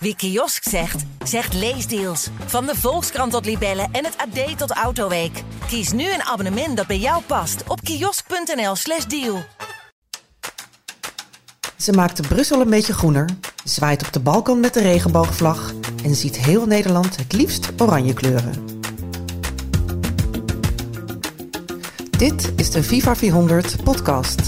Wie 0.00 0.16
kiosk 0.16 0.68
zegt, 0.68 1.04
zegt 1.24 1.54
leesdeals. 1.54 2.28
Van 2.46 2.66
de 2.66 2.76
Volkskrant 2.76 3.32
tot 3.32 3.44
Libellen 3.44 3.88
en 3.92 4.04
het 4.04 4.16
AD 4.16 4.58
tot 4.58 4.70
Autoweek. 4.70 5.42
Kies 5.66 5.92
nu 5.92 6.12
een 6.12 6.22
abonnement 6.22 6.76
dat 6.76 6.86
bij 6.86 6.98
jou 6.98 7.22
past 7.22 7.62
op 7.66 7.80
kiosk.nl/slash 7.80 9.04
deal. 9.04 9.44
Ze 11.76 11.92
maakte 11.92 12.22
Brussel 12.22 12.60
een 12.60 12.70
beetje 12.70 12.92
groener, 12.92 13.28
zwaait 13.64 14.06
op 14.06 14.12
de 14.12 14.20
balkon 14.20 14.60
met 14.60 14.74
de 14.74 14.80
regenboogvlag 14.80 15.72
en 16.04 16.14
ziet 16.14 16.36
heel 16.36 16.66
Nederland 16.66 17.16
het 17.16 17.32
liefst 17.32 17.68
oranje 17.78 18.12
kleuren. 18.12 18.64
Dit 22.18 22.52
is 22.56 22.70
de 22.70 22.82
Viva 22.82 23.16
400 23.16 23.82
podcast. 23.84 24.40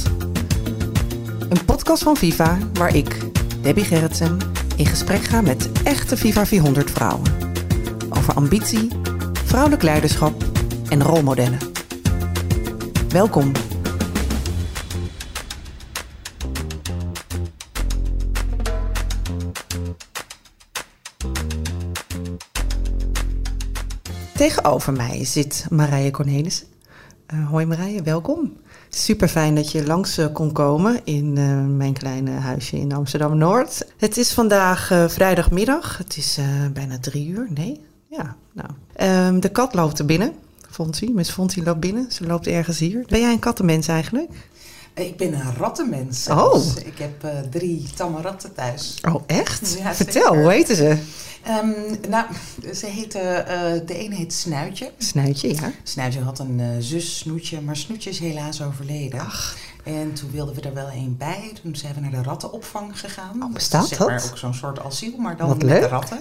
Een 1.48 1.64
podcast 1.64 2.03
van 2.03 2.17
Viva 2.17 2.59
waar 2.73 2.95
ik, 2.95 3.19
Debbie 3.62 3.85
Gerritsen, 3.85 4.39
in 4.80 4.86
gesprek 4.86 5.22
ga 5.22 5.40
met 5.40 5.72
echte 5.82 6.16
Viva 6.16 6.46
400 6.46 6.90
vrouwen. 6.90 7.32
Over 8.11 8.34
ambitie, 8.34 8.88
vrouwelijk 9.44 9.82
leiderschap 9.82 10.44
en 10.88 11.02
rolmodellen. 11.02 11.58
Welkom. 13.08 13.52
Tegenover 24.35 24.93
mij 24.93 25.24
zit 25.24 25.66
Marije 25.71 26.10
Cornelis. 26.10 26.64
Uh, 27.35 27.49
hoi 27.49 27.66
Marije, 27.66 28.02
welkom. 28.02 28.57
Super 28.93 29.29
fijn 29.29 29.54
dat 29.54 29.72
je 29.72 29.86
langs 29.86 30.18
uh, 30.18 30.26
kon 30.32 30.53
komen 30.53 31.00
in 31.04 31.36
uh, 31.36 31.64
mijn 31.67 31.93
kleine 31.93 32.30
huisje 32.30 32.77
in 32.77 32.92
Amsterdam 32.92 33.39
Noord. 33.39 33.86
Het 33.97 34.16
is 34.16 34.33
vandaag 34.33 34.86
vrijdagmiddag. 35.06 35.98
Het 35.98 36.16
is 36.16 36.39
bijna 36.72 36.98
drie 36.98 37.28
uur. 37.28 37.47
Nee, 37.55 37.80
ja, 38.08 38.36
nou. 38.53 38.69
Um, 39.27 39.41
de 39.41 39.48
kat 39.48 39.74
loopt 39.74 39.98
er 39.98 40.05
binnen. 40.05 40.33
Fontie, 40.70 41.11
Miss 41.11 41.30
Fontie 41.30 41.62
loopt 41.62 41.80
binnen. 41.80 42.12
Ze 42.12 42.27
loopt 42.27 42.46
ergens 42.46 42.78
hier. 42.78 43.05
Ben 43.06 43.20
jij 43.20 43.33
een 43.33 43.38
kattenmens 43.38 43.88
eigenlijk? 43.88 44.30
Ik 44.94 45.16
ben 45.16 45.33
een 45.34 45.55
rattenmens. 45.56 46.28
Oh. 46.28 46.64
Ik 46.84 46.98
heb 46.98 47.27
drie 47.50 47.88
tamme 47.96 48.20
ratten 48.20 48.55
thuis. 48.55 48.98
Oh, 49.08 49.22
echt? 49.27 49.77
Ja, 49.78 49.94
Vertel, 49.94 50.22
zeker. 50.22 50.41
hoe 50.42 50.50
heten 50.52 50.77
ze? 50.77 50.98
Um, 51.48 51.74
nou, 52.08 52.27
ze 52.74 52.86
heette, 52.86 53.18
uh, 53.48 53.86
de 53.86 53.94
ene 53.94 54.14
heet 54.14 54.33
Snuitje. 54.33 54.91
Snuitje, 54.98 55.55
ja. 55.55 55.72
Snuitje 55.83 56.20
had 56.20 56.38
een 56.38 56.58
uh, 56.58 56.66
zus, 56.78 57.18
Snoetje, 57.18 57.61
maar 57.61 57.77
Snoetje 57.77 58.11
is 58.11 58.18
helaas 58.18 58.62
overleden. 58.62 59.20
Ach. 59.20 59.56
En 59.84 60.12
toen 60.12 60.30
wilden 60.30 60.55
we 60.55 60.61
er 60.61 60.74
wel 60.74 60.88
een 60.88 61.14
bij. 61.18 61.52
Toen 61.62 61.77
zijn 61.77 61.94
we 61.94 62.00
naar 62.00 62.11
de 62.11 62.22
rattenopvang 62.22 63.00
gegaan. 63.00 63.42
Oh, 63.42 63.52
bestaat 63.52 63.88
zeg 63.88 63.98
dat? 63.98 64.08
maar 64.08 64.24
ook 64.30 64.38
zo'n 64.38 64.55
soort 64.55 64.80
asiel, 64.84 65.16
maar 65.16 65.36
dan 65.36 65.48
Wat 65.48 65.56
met 65.56 65.66
leuk. 65.66 65.80
de 65.80 65.88
ratten. 65.88 66.18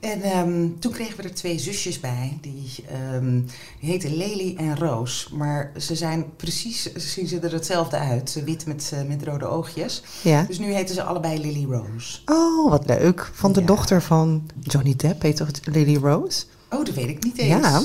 En 0.00 0.38
um, 0.38 0.76
toen 0.78 0.92
kregen 0.92 1.16
we 1.16 1.22
er 1.22 1.34
twee 1.34 1.58
zusjes 1.58 2.00
bij. 2.00 2.38
Die, 2.40 2.70
um, 3.14 3.46
die 3.80 3.90
heten 3.90 4.16
Lely 4.16 4.54
en 4.56 4.78
Roos. 4.78 5.28
Maar 5.32 5.72
ze 5.76 5.94
zijn 5.96 6.24
precies, 6.36 6.92
zien 6.94 7.26
ze 7.26 7.38
er 7.38 7.52
hetzelfde 7.52 7.96
uit. 7.98 8.42
Wit 8.44 8.66
met, 8.66 8.90
uh, 8.94 9.02
met 9.08 9.22
rode 9.24 9.46
oogjes. 9.46 10.02
Ja. 10.22 10.42
Dus 10.42 10.58
nu 10.58 10.72
heten 10.72 10.94
ze 10.94 11.02
allebei 11.02 11.40
Lily 11.40 11.64
Rose. 11.70 12.18
Oh, 12.24 12.70
wat 12.70 12.86
leuk. 12.86 13.30
Van 13.34 13.52
de 13.52 13.60
Ja. 13.60 13.66
dochter 13.66 14.02
van 14.02 14.50
Johnny 14.60 14.94
Depp 14.96 15.22
heet 15.22 15.36
toch 15.36 15.48
Lily 15.64 15.96
Rose? 15.96 16.44
Oh, 16.70 16.84
dat 16.84 16.94
weet 16.94 17.08
ik 17.08 17.24
niet 17.24 17.38
eens. 17.38 17.48
Ja. 17.66 17.82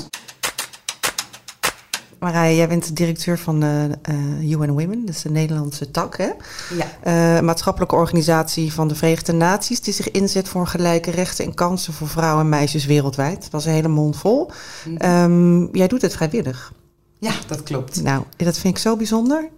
Marije, 2.32 2.56
jij 2.56 2.68
bent 2.68 2.86
de 2.86 2.92
directeur 2.92 3.38
van 3.38 3.64
uh, 3.64 3.84
uh, 3.84 4.50
UN 4.50 4.70
Women, 4.70 5.06
is 5.06 5.22
de 5.22 5.30
Nederlandse 5.30 5.90
tak, 5.90 6.16
hè? 6.16 6.30
Ja. 6.74 7.36
Uh, 7.36 7.42
maatschappelijke 7.42 7.94
organisatie 7.94 8.72
van 8.72 8.88
de 8.88 8.94
Verenigde 8.94 9.32
Naties, 9.32 9.80
die 9.80 9.94
zich 9.94 10.10
inzet 10.10 10.48
voor 10.48 10.66
gelijke 10.66 11.10
rechten 11.10 11.44
en 11.44 11.54
kansen 11.54 11.92
voor 11.92 12.08
vrouwen 12.08 12.42
en 12.42 12.48
meisjes 12.48 12.84
wereldwijd. 12.84 13.42
Dat 13.42 13.50
was 13.50 13.64
een 13.64 13.72
hele 13.72 13.88
mond 13.88 14.16
vol. 14.16 14.50
Mhm. 14.84 15.22
Um, 15.22 15.68
jij 15.72 15.86
doet 15.86 16.02
het 16.02 16.12
vrijwillig. 16.12 16.72
Ja, 17.18 17.32
dat 17.46 17.62
klopt. 17.62 18.02
Nou, 18.02 18.22
dat 18.36 18.58
vind 18.58 18.76
ik 18.76 18.82
zo 18.82 18.96
bijzonder. 18.96 19.48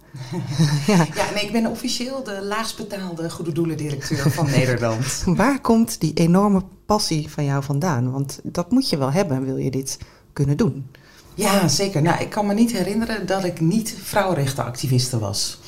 ja. 0.87 1.07
Ja, 1.15 1.25
nee, 1.33 1.43
ik 1.43 1.51
ben 1.51 1.65
officieel 1.65 2.23
de 2.23 2.43
laagst 2.43 2.77
betaalde 2.77 3.29
goede 3.29 3.51
doelendirecteur 3.51 4.31
van 4.31 4.45
Nederland. 4.59 5.23
Waar 5.25 5.61
komt 5.61 5.99
die 5.99 6.13
enorme 6.13 6.61
passie 6.85 7.29
van 7.29 7.45
jou 7.45 7.63
vandaan? 7.63 8.11
Want 8.11 8.39
dat 8.43 8.71
moet 8.71 8.89
je 8.89 8.97
wel 8.97 9.11
hebben, 9.11 9.45
wil 9.45 9.57
je 9.57 9.71
dit 9.71 9.97
kunnen 10.33 10.57
doen. 10.57 10.85
Ja, 11.39 11.67
zeker. 11.67 12.01
Nou, 12.01 12.21
ik 12.21 12.29
kan 12.29 12.45
me 12.45 12.53
niet 12.53 12.71
herinneren 12.71 13.25
dat 13.25 13.43
ik 13.43 13.59
niet 13.59 13.95
vrouwenrechtenactiviste 14.03 15.19
was. 15.19 15.59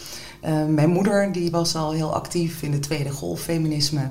Uh, 0.46 0.66
mijn 0.66 0.90
moeder 0.90 1.32
die 1.32 1.52
was 1.52 1.76
al 1.76 1.92
heel 1.92 2.14
actief 2.14 2.62
in 2.62 2.72
de 2.72 2.80
tweede 2.80 3.09
golf 3.12 3.42
feminisme. 3.42 4.10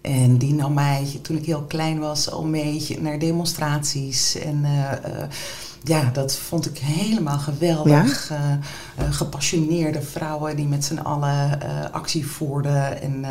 En 0.00 0.38
die 0.38 0.54
nam 0.54 0.74
mij, 0.74 1.18
toen 1.22 1.36
ik 1.36 1.46
heel 1.46 1.62
klein 1.62 1.98
was, 1.98 2.30
al 2.30 2.44
mee 2.44 2.98
naar 3.00 3.18
demonstraties. 3.18 4.38
En 4.38 4.60
uh, 4.62 4.70
uh, 4.70 5.22
ja, 5.82 6.10
dat 6.12 6.36
vond 6.36 6.66
ik 6.66 6.78
helemaal 6.78 7.38
geweldig. 7.38 8.28
Ja? 8.28 8.58
gepassioneerde 9.10 10.02
vrouwen 10.02 10.56
die 10.56 10.66
met 10.66 10.84
z'n 10.84 10.98
allen 10.98 11.60
actie 11.92 12.26
voerden. 12.26 13.02
En 13.02 13.24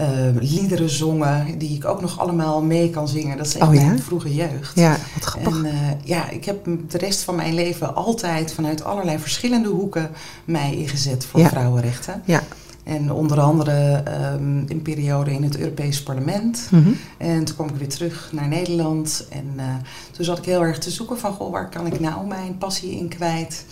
uh, 0.00 0.06
liederen 0.40 0.90
zongen, 0.90 1.58
die 1.58 1.76
ik 1.76 1.84
ook 1.84 2.00
nog 2.00 2.18
allemaal 2.18 2.62
mee 2.62 2.90
kan 2.90 3.08
zingen. 3.08 3.36
Dat 3.36 3.46
is 3.46 3.54
echt 3.54 3.68
oh, 3.68 3.74
ja? 3.74 3.86
mijn 3.86 4.02
vroege 4.02 4.34
jeugd. 4.34 4.72
Ja, 4.74 4.96
wat 5.14 5.24
grappig. 5.24 5.56
En 5.56 5.64
uh, 5.64 5.72
ja, 6.04 6.30
ik 6.30 6.44
heb 6.44 6.64
de 6.88 6.98
rest 6.98 7.22
van 7.22 7.34
mijn 7.34 7.54
leven 7.54 7.94
altijd 7.94 8.52
vanuit 8.52 8.84
allerlei 8.84 9.18
verschillende 9.18 9.68
hoeken 9.68 10.10
mij 10.44 10.76
ingezet 10.76 11.26
voor 11.26 11.40
ja. 11.40 11.48
vrouwenrechten. 11.48 12.22
Ja. 12.24 12.42
En 12.84 13.12
onder 13.12 13.40
andere 13.40 14.02
um, 14.34 14.64
een 14.68 14.82
periode 14.82 15.32
in 15.32 15.42
het 15.42 15.58
Europees 15.58 16.02
Parlement. 16.02 16.68
Mm 16.70 16.82
-hmm. 16.82 16.96
En 17.18 17.44
toen 17.44 17.54
kwam 17.54 17.68
ik 17.68 17.74
weer 17.74 17.88
terug 17.88 18.28
naar 18.32 18.48
Nederland. 18.48 19.26
En 19.30 19.52
uh, 19.56 19.64
toen 20.10 20.24
zat 20.24 20.38
ik 20.38 20.44
heel 20.44 20.62
erg 20.62 20.78
te 20.78 20.90
zoeken 20.90 21.18
van, 21.18 21.32
goh, 21.32 21.52
waar 21.52 21.68
kan 21.68 21.86
ik 21.86 22.00
nou 22.00 22.26
mijn 22.26 22.58
passie 22.58 22.96
in 22.98 23.08
kwijt? 23.08 23.64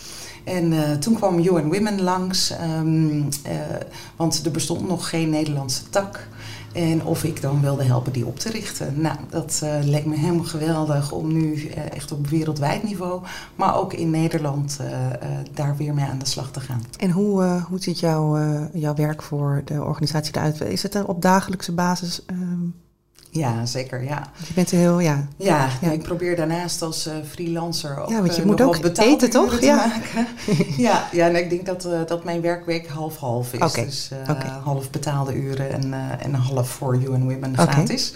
En 0.44 0.72
uh, 0.72 0.92
toen 0.92 1.14
kwam 1.14 1.38
UN 1.38 1.72
Women 1.72 2.02
langs, 2.02 2.52
um, 2.78 3.18
uh, 3.18 3.28
want 4.16 4.44
er 4.44 4.50
bestond 4.50 4.88
nog 4.88 5.08
geen 5.08 5.30
Nederlandse 5.30 5.88
tak. 5.90 6.28
En 6.72 7.04
of 7.04 7.24
ik 7.24 7.40
dan 7.40 7.60
wilde 7.60 7.84
helpen 7.84 8.12
die 8.12 8.26
op 8.26 8.38
te 8.38 8.50
richten. 8.50 9.00
Nou, 9.00 9.16
dat 9.30 9.60
uh, 9.64 9.70
leek 9.82 10.04
me 10.04 10.16
helemaal 10.16 10.44
geweldig 10.44 11.12
om 11.12 11.32
nu 11.32 11.66
echt 11.68 12.12
op 12.12 12.26
wereldwijd 12.26 12.82
niveau, 12.82 13.22
maar 13.56 13.76
ook 13.76 13.92
in 13.92 14.10
Nederland 14.10 14.80
daar 15.52 15.76
weer 15.76 15.94
mee 15.94 16.04
aan 16.04 16.18
de 16.18 16.26
slag 16.26 16.50
te 16.50 16.60
gaan. 16.60 16.82
En 16.96 17.10
hoe, 17.10 17.64
hoe 17.68 17.78
ziet 17.78 18.00
jouw, 18.00 18.38
jouw 18.72 18.94
werk 18.94 19.22
voor 19.22 19.62
de 19.64 19.82
organisatie 19.82 20.36
eruit? 20.36 20.60
Is 20.60 20.82
het 20.82 20.94
er 20.94 21.06
op 21.06 21.22
dagelijkse 21.22 21.72
basis? 21.72 22.22
Um... 22.30 22.74
Ja, 23.36 23.66
zeker, 23.66 24.02
ja. 24.04 24.30
Je 24.46 24.54
bent 24.54 24.70
heel, 24.70 25.00
ja. 25.00 25.26
Ja, 25.36 25.68
ja. 25.80 25.90
ik 25.90 26.02
probeer 26.02 26.36
daarnaast 26.36 26.82
als 26.82 27.06
uh, 27.06 27.12
freelancer 27.30 27.98
ook 27.98 28.08
Ja, 28.08 28.20
want 28.20 28.34
je 28.34 28.40
uh, 28.40 28.46
moet 28.46 28.60
ook 28.60 28.98
eten, 28.98 29.30
toch? 29.30 29.60
Ja. 29.60 29.76
maken. 29.76 30.26
ja, 30.86 31.08
ja 31.12 31.26
en 31.28 31.36
ik 31.36 31.50
denk 31.50 31.66
dat, 31.66 31.84
uh, 31.84 32.00
dat 32.06 32.24
mijn 32.24 32.40
werkweek 32.40 32.88
half-half 32.88 33.52
is. 33.52 33.60
Okay. 33.60 33.84
Dus 33.84 34.10
okay. 34.30 34.50
half 34.62 34.90
betaalde 34.90 35.34
uren 35.34 35.72
en, 35.72 35.94
en 36.20 36.34
half 36.34 36.68
voor 36.68 36.96
UN 36.96 37.22
Women 37.32 37.58
gratis. 37.58 38.14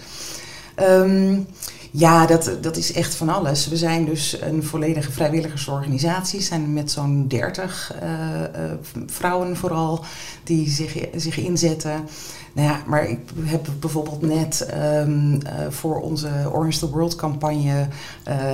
Okay. 0.75 0.99
Um, 0.99 1.47
ja, 1.91 2.25
dat, 2.25 2.57
dat 2.61 2.77
is 2.77 2.93
echt 2.93 3.15
van 3.15 3.29
alles. 3.29 3.67
We 3.67 3.77
zijn 3.77 4.05
dus 4.05 4.41
een 4.41 4.63
volledige 4.63 5.11
vrijwilligersorganisatie. 5.11 6.39
We 6.39 6.45
zijn 6.45 6.73
met 6.73 6.91
zo'n 6.91 7.27
30 7.27 7.93
uh, 8.03 8.09
uh, 8.09 8.71
vrouwen 9.05 9.57
vooral 9.57 10.03
die 10.43 10.69
zich, 10.69 11.07
zich 11.15 11.37
inzetten. 11.37 12.07
Nou 12.53 12.67
ja, 12.67 12.83
maar 12.85 13.09
ik 13.09 13.19
heb 13.43 13.67
bijvoorbeeld 13.79 14.21
net 14.21 14.67
um, 14.73 15.33
uh, 15.33 15.39
voor 15.69 16.01
onze 16.01 16.29
Orange 16.51 16.79
the 16.79 16.89
World 16.89 17.15
campagne 17.15 17.87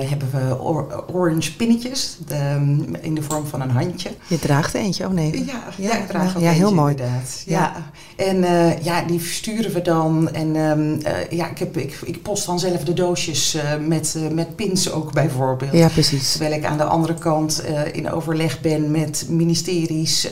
hebben 0.08 0.28
we 0.30 0.58
or 0.60 1.04
orange 1.12 1.56
pinnetjes 1.56 2.18
de, 2.26 2.76
in 3.00 3.14
de 3.14 3.22
vorm 3.22 3.46
van 3.46 3.60
een 3.60 3.70
handje. 3.70 4.10
Je 4.26 4.38
draagt 4.38 4.74
er 4.74 4.80
eentje, 4.80 5.06
oh 5.06 5.12
nee. 5.12 5.44
Ja, 5.44 5.44
ja, 5.44 5.62
ja 5.76 5.96
ik 5.96 6.06
draag 6.06 6.34
ja, 6.34 6.40
ja 6.40 6.50
heel 6.50 6.74
mooi. 6.74 6.90
inderdaad. 6.90 7.42
Ja. 7.46 7.90
En 8.16 8.36
ja, 8.82 9.02
die 9.02 9.20
versturen 9.20 9.72
we 9.72 9.82
dan. 9.82 10.32
En 10.32 10.56
um, 10.56 11.00
ja, 11.30 11.50
ik, 11.50 11.58
heb, 11.58 11.76
ik, 11.76 11.98
ik 12.04 12.22
post 12.22 12.46
dan 12.46 12.58
zelf 12.58 12.84
de 12.84 12.92
doosjes 13.26 13.56
met, 13.80 14.16
met 14.32 14.56
pins 14.56 14.90
ook 14.90 15.12
bijvoorbeeld. 15.12 15.72
Ja, 15.72 15.88
precies. 15.88 16.30
Terwijl 16.30 16.52
ik 16.52 16.64
aan 16.64 16.78
de 16.78 16.84
andere 16.84 17.14
kant 17.14 17.64
in 17.92 18.10
overleg 18.10 18.60
ben 18.60 18.90
met 18.90 19.26
ministeries 19.28 20.28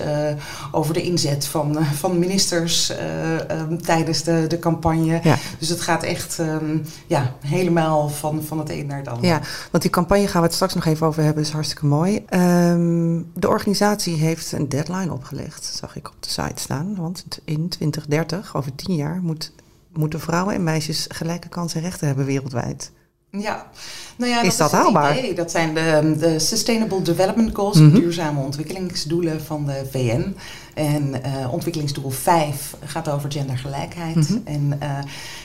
over 0.73 0.95
de 0.95 1.03
inzet 1.03 1.47
van, 1.47 1.85
van 1.85 2.19
ministers 2.19 2.93
um, 3.51 3.83
tijdens 3.83 4.23
de, 4.23 4.45
de 4.49 4.59
campagne. 4.59 5.21
Ja. 5.23 5.37
Dus 5.59 5.69
het 5.69 5.81
gaat 5.81 6.03
echt 6.03 6.39
um, 6.39 6.83
ja, 7.07 7.35
helemaal 7.41 8.09
van, 8.09 8.43
van 8.43 8.59
het 8.59 8.71
een 8.71 8.87
naar 8.87 8.99
het 8.99 9.09
ander. 9.09 9.27
Ja, 9.27 9.41
want 9.71 9.83
die 9.83 9.93
campagne 9.93 10.29
gaan 10.29 10.41
we 10.41 10.47
het 10.47 10.55
straks 10.55 10.75
nog 10.75 10.85
even 10.85 11.07
over 11.07 11.23
hebben. 11.23 11.43
is 11.43 11.51
hartstikke 11.51 11.87
mooi. 11.87 12.25
Um, 12.31 13.31
de 13.35 13.49
organisatie 13.49 14.17
heeft 14.17 14.53
een 14.53 14.69
deadline 14.69 15.13
opgelegd, 15.13 15.65
zag 15.65 15.97
ik 15.97 16.09
op 16.09 16.17
de 16.21 16.29
site 16.29 16.61
staan. 16.61 16.95
Want 16.97 17.25
in 17.45 17.69
2030, 17.69 18.57
over 18.57 18.75
tien 18.75 18.95
jaar, 18.95 19.21
moet, 19.23 19.53
moeten 19.97 20.21
vrouwen 20.21 20.55
en 20.55 20.65
meisjes 20.65 21.07
gelijke 21.09 21.49
kansen 21.49 21.81
en 21.81 21.87
rechten 21.87 22.07
hebben 22.07 22.25
wereldwijd. 22.25 22.93
Ja, 23.31 23.67
nou 24.17 24.31
ja, 24.31 24.43
is 24.43 24.57
dat, 24.57 24.71
dat 24.71 24.81
haalbaar? 24.81 25.19
Idee. 25.19 25.35
Dat 25.35 25.51
zijn 25.51 25.75
de, 25.75 26.17
de 26.19 26.39
Sustainable 26.39 27.03
Development 27.03 27.55
Goals, 27.55 27.79
mm 27.79 27.93
duurzame 27.95 28.41
ontwikkelingsdoelen 28.41 29.43
van 29.43 29.67
de 29.67 29.87
VN. 29.91 30.37
En 30.75 31.15
uh, 31.27 31.53
ontwikkelingsdoel 31.53 32.11
5 32.11 32.77
gaat 32.85 33.09
over 33.09 33.33
gendergelijkheid. 33.33 34.17
Mm 34.17 34.23
-hmm. 34.23 34.43
En 34.45 34.79
uh, 34.83 34.99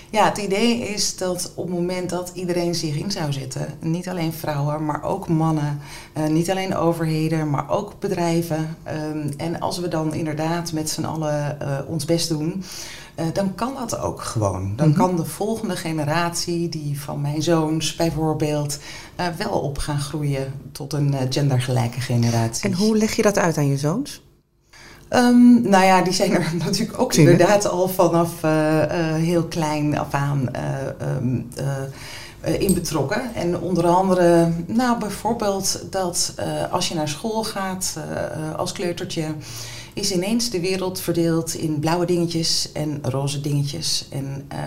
ja, 0.09 0.25
het 0.25 0.37
idee 0.37 0.79
is 0.79 1.17
dat 1.17 1.51
op 1.55 1.65
het 1.65 1.75
moment 1.75 2.09
dat 2.09 2.31
iedereen 2.33 2.75
zich 2.75 2.95
in 2.95 3.11
zou 3.11 3.33
zetten, 3.33 3.67
niet 3.79 4.09
alleen 4.09 4.33
vrouwen, 4.33 4.85
maar 4.85 5.03
ook 5.03 5.27
mannen, 5.27 5.79
uh, 6.17 6.25
niet 6.27 6.51
alleen 6.51 6.75
overheden, 6.75 7.49
maar 7.49 7.69
ook 7.69 7.99
bedrijven. 7.99 8.77
Um, 9.11 9.29
en 9.37 9.59
als 9.59 9.79
we 9.79 9.87
dan 9.87 10.13
inderdaad 10.13 10.71
met 10.71 10.89
z'n 10.89 11.03
allen 11.03 11.57
ons 11.87 12.05
best 12.05 12.29
doen, 12.29 12.63
uh, 13.19 13.25
dan 13.33 13.55
kan 13.55 13.73
dat 13.79 13.99
ook 13.99 14.21
gewoon. 14.21 14.73
Dan 14.75 14.87
mm 14.87 14.93
-hmm. 14.93 15.05
kan 15.05 15.15
de 15.15 15.25
volgende 15.25 15.75
generatie, 15.75 16.69
die 16.69 17.01
van 17.01 17.21
mijn 17.21 17.41
zoons 17.41 17.95
bijvoorbeeld, 17.95 18.79
uh, 19.19 19.25
wel 19.37 19.59
op 19.59 19.77
gaan 19.77 19.99
groeien 19.99 20.53
tot 20.71 20.93
een 20.93 21.13
uh, 21.13 21.19
gendergelijke 21.29 22.01
generatie. 22.01 22.69
En 22.69 22.75
hoe 22.75 22.97
leg 22.97 23.15
je 23.15 23.21
dat 23.21 23.37
uit 23.37 23.57
aan 23.57 23.67
je 23.67 23.77
zoons? 23.77 24.21
Um, 25.09 25.61
nou 25.61 25.85
ja, 25.85 26.01
die 26.01 26.13
zijn 26.13 26.31
er 26.31 26.51
natuurlijk 26.65 26.99
ook 26.99 27.13
inderdaad 27.13 27.67
al 27.67 27.87
vanaf 27.87 28.41
heel 29.15 29.43
klein 29.43 29.97
af 29.97 30.13
aan 30.13 30.49
um, 31.01 31.47
in 32.41 32.73
betrokken. 32.73 33.35
En 33.35 33.59
onder 33.59 33.87
andere, 33.87 34.51
nou 34.65 34.99
bijvoorbeeld 34.99 35.81
dat 35.89 36.35
als 36.71 36.87
je 36.87 36.95
naar 36.95 37.07
school 37.07 37.43
gaat 37.43 37.97
als 38.55 38.71
kleutertje 38.71 39.25
is 39.99 40.11
ineens 40.11 40.49
de 40.49 40.59
wereld 40.59 40.99
verdeeld 40.99 41.53
in 41.53 41.79
blauwe 41.79 42.05
dingetjes 42.05 42.71
en 42.71 42.99
roze 43.01 43.41
dingetjes. 43.41 44.07
En 44.09 44.45
uh, 44.53 44.59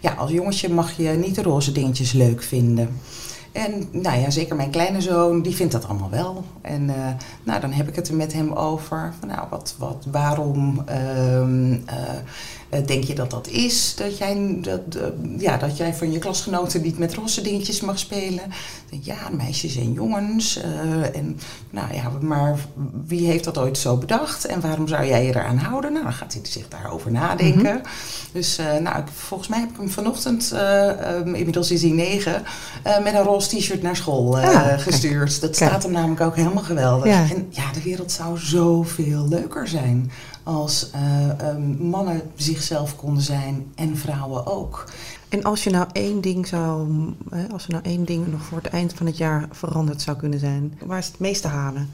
ja, 0.00 0.12
als 0.12 0.30
jongetje 0.30 0.68
mag 0.68 0.96
je 0.96 1.08
niet 1.08 1.34
de 1.34 1.42
roze 1.42 1.72
dingetjes 1.72 2.12
leuk 2.12 2.42
vinden. 2.42 2.88
En 3.52 3.88
nou 3.90 4.18
ja, 4.18 4.30
zeker 4.30 4.56
mijn 4.56 4.70
kleine 4.70 5.00
zoon, 5.00 5.42
die 5.42 5.54
vindt 5.54 5.72
dat 5.72 5.88
allemaal 5.88 6.10
wel. 6.10 6.44
En 6.60 6.82
uh, 6.82 6.94
nou, 7.42 7.60
dan 7.60 7.72
heb 7.72 7.88
ik 7.88 7.96
het 7.96 8.08
er 8.08 8.14
met 8.14 8.32
hem 8.32 8.52
over. 8.52 9.14
Van, 9.18 9.28
nou, 9.28 9.46
wat, 9.50 9.74
wat, 9.78 10.06
waarom 10.10 10.84
uh, 10.88 11.40
uh, 11.40 12.18
denk 12.86 13.04
je 13.04 13.14
dat 13.14 13.30
dat 13.30 13.48
is? 13.48 13.94
Dat 13.96 14.18
jij, 14.18 14.58
dat, 14.60 14.80
ja, 15.38 15.56
dat 15.56 15.76
jij 15.76 15.94
van 15.94 16.12
je 16.12 16.18
klasgenoten 16.18 16.82
niet 16.82 16.98
met 16.98 17.14
roze 17.14 17.40
dingetjes 17.40 17.80
mag 17.80 17.98
spelen? 17.98 18.42
Ja, 19.00 19.16
meisjes 19.32 19.76
en 19.76 19.92
jongens. 19.92 20.60
en 21.12 21.38
nou 21.70 21.94
ja, 21.94 22.10
maar 22.20 22.58
wie 23.06 23.26
heeft 23.26 23.44
dat 23.44 23.58
ooit 23.58 23.78
zo 23.78 23.96
bedacht? 23.96 24.46
En 24.46 24.60
waarom 24.60 24.88
zou 24.88 25.06
jij 25.06 25.24
je 25.24 25.30
eraan 25.30 25.58
houden? 25.58 25.92
Nou, 25.92 26.04
dan 26.04 26.12
gaat 26.12 26.32
hij 26.32 26.42
zich 26.44 26.68
daarover 26.68 27.10
nadenken. 27.10 27.74
Mm 27.74 27.80
-hmm. 27.82 27.82
Dus 28.32 28.58
nou, 28.80 29.04
volgens 29.14 29.48
mij 29.48 29.58
heb 29.58 29.70
ik 29.70 29.76
hem 29.76 29.90
vanochtend, 29.90 30.52
um, 30.52 31.34
inmiddels 31.34 31.70
is 31.70 31.82
hij 31.82 31.90
negen, 31.90 32.42
met 33.02 33.14
een 33.14 33.22
roze 33.22 33.56
t-shirt 33.56 33.82
naar 33.82 33.96
school 33.96 34.40
ja, 34.40 34.76
gestuurd. 34.76 35.28
Kijk, 35.28 35.40
dat 35.40 35.56
staat 35.56 35.82
hem 35.82 35.92
namelijk 35.92 36.20
ook 36.20 36.36
helemaal 36.36 36.62
geweldig. 36.62 37.06
Ja. 37.06 37.26
En 37.30 37.46
ja, 37.50 37.72
de 37.72 37.82
wereld 37.82 38.12
zou 38.12 38.38
zoveel 38.38 39.28
leuker 39.28 39.68
zijn 39.68 40.10
als 40.48 40.90
uh, 40.94 41.50
um, 41.50 41.76
mannen 41.88 42.22
zichzelf 42.34 42.96
konden 42.96 43.22
zijn 43.22 43.72
en 43.74 43.96
vrouwen 43.96 44.46
ook. 44.46 44.84
En 45.28 45.44
als 45.44 45.64
je 45.64 45.70
nou 45.70 45.86
één 45.92 46.20
ding 46.20 46.46
zou, 46.46 46.88
als 47.52 47.64
er 47.64 47.70
nou 47.70 47.84
één 47.84 48.04
ding 48.04 48.26
nog 48.26 48.42
voor 48.42 48.58
het 48.58 48.72
eind 48.72 48.92
van 48.94 49.06
het 49.06 49.16
jaar 49.16 49.48
veranderd 49.50 50.02
zou 50.02 50.16
kunnen 50.16 50.38
zijn, 50.38 50.78
waar 50.84 50.98
is 50.98 51.06
het 51.06 51.18
meest 51.18 51.42
te 51.42 51.48
halen? 51.48 51.90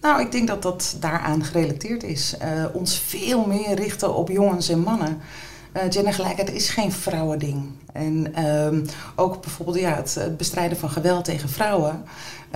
Nou, 0.00 0.20
ik 0.20 0.32
denk 0.32 0.48
dat 0.48 0.62
dat 0.62 0.96
daaraan 1.00 1.44
gerelateerd 1.44 2.02
is. 2.02 2.34
Uh, 2.42 2.64
ons 2.72 2.98
veel 2.98 3.46
meer 3.46 3.74
richten 3.74 4.14
op 4.14 4.28
jongens 4.28 4.68
en 4.68 4.80
mannen. 4.80 5.18
Uh, 5.76 5.82
gendergelijkheid 5.88 6.52
is 6.52 6.68
geen 6.68 6.92
vrouwending. 6.92 7.64
En 7.92 8.44
um, 8.46 8.86
ook 9.16 9.40
bijvoorbeeld 9.40 9.78
ja, 9.78 9.94
het, 9.94 10.14
het, 10.14 10.36
bestrijden 10.36 10.78
van 10.78 10.90
geweld 10.90 11.24
tegen 11.24 11.48
vrouwen. 11.48 12.04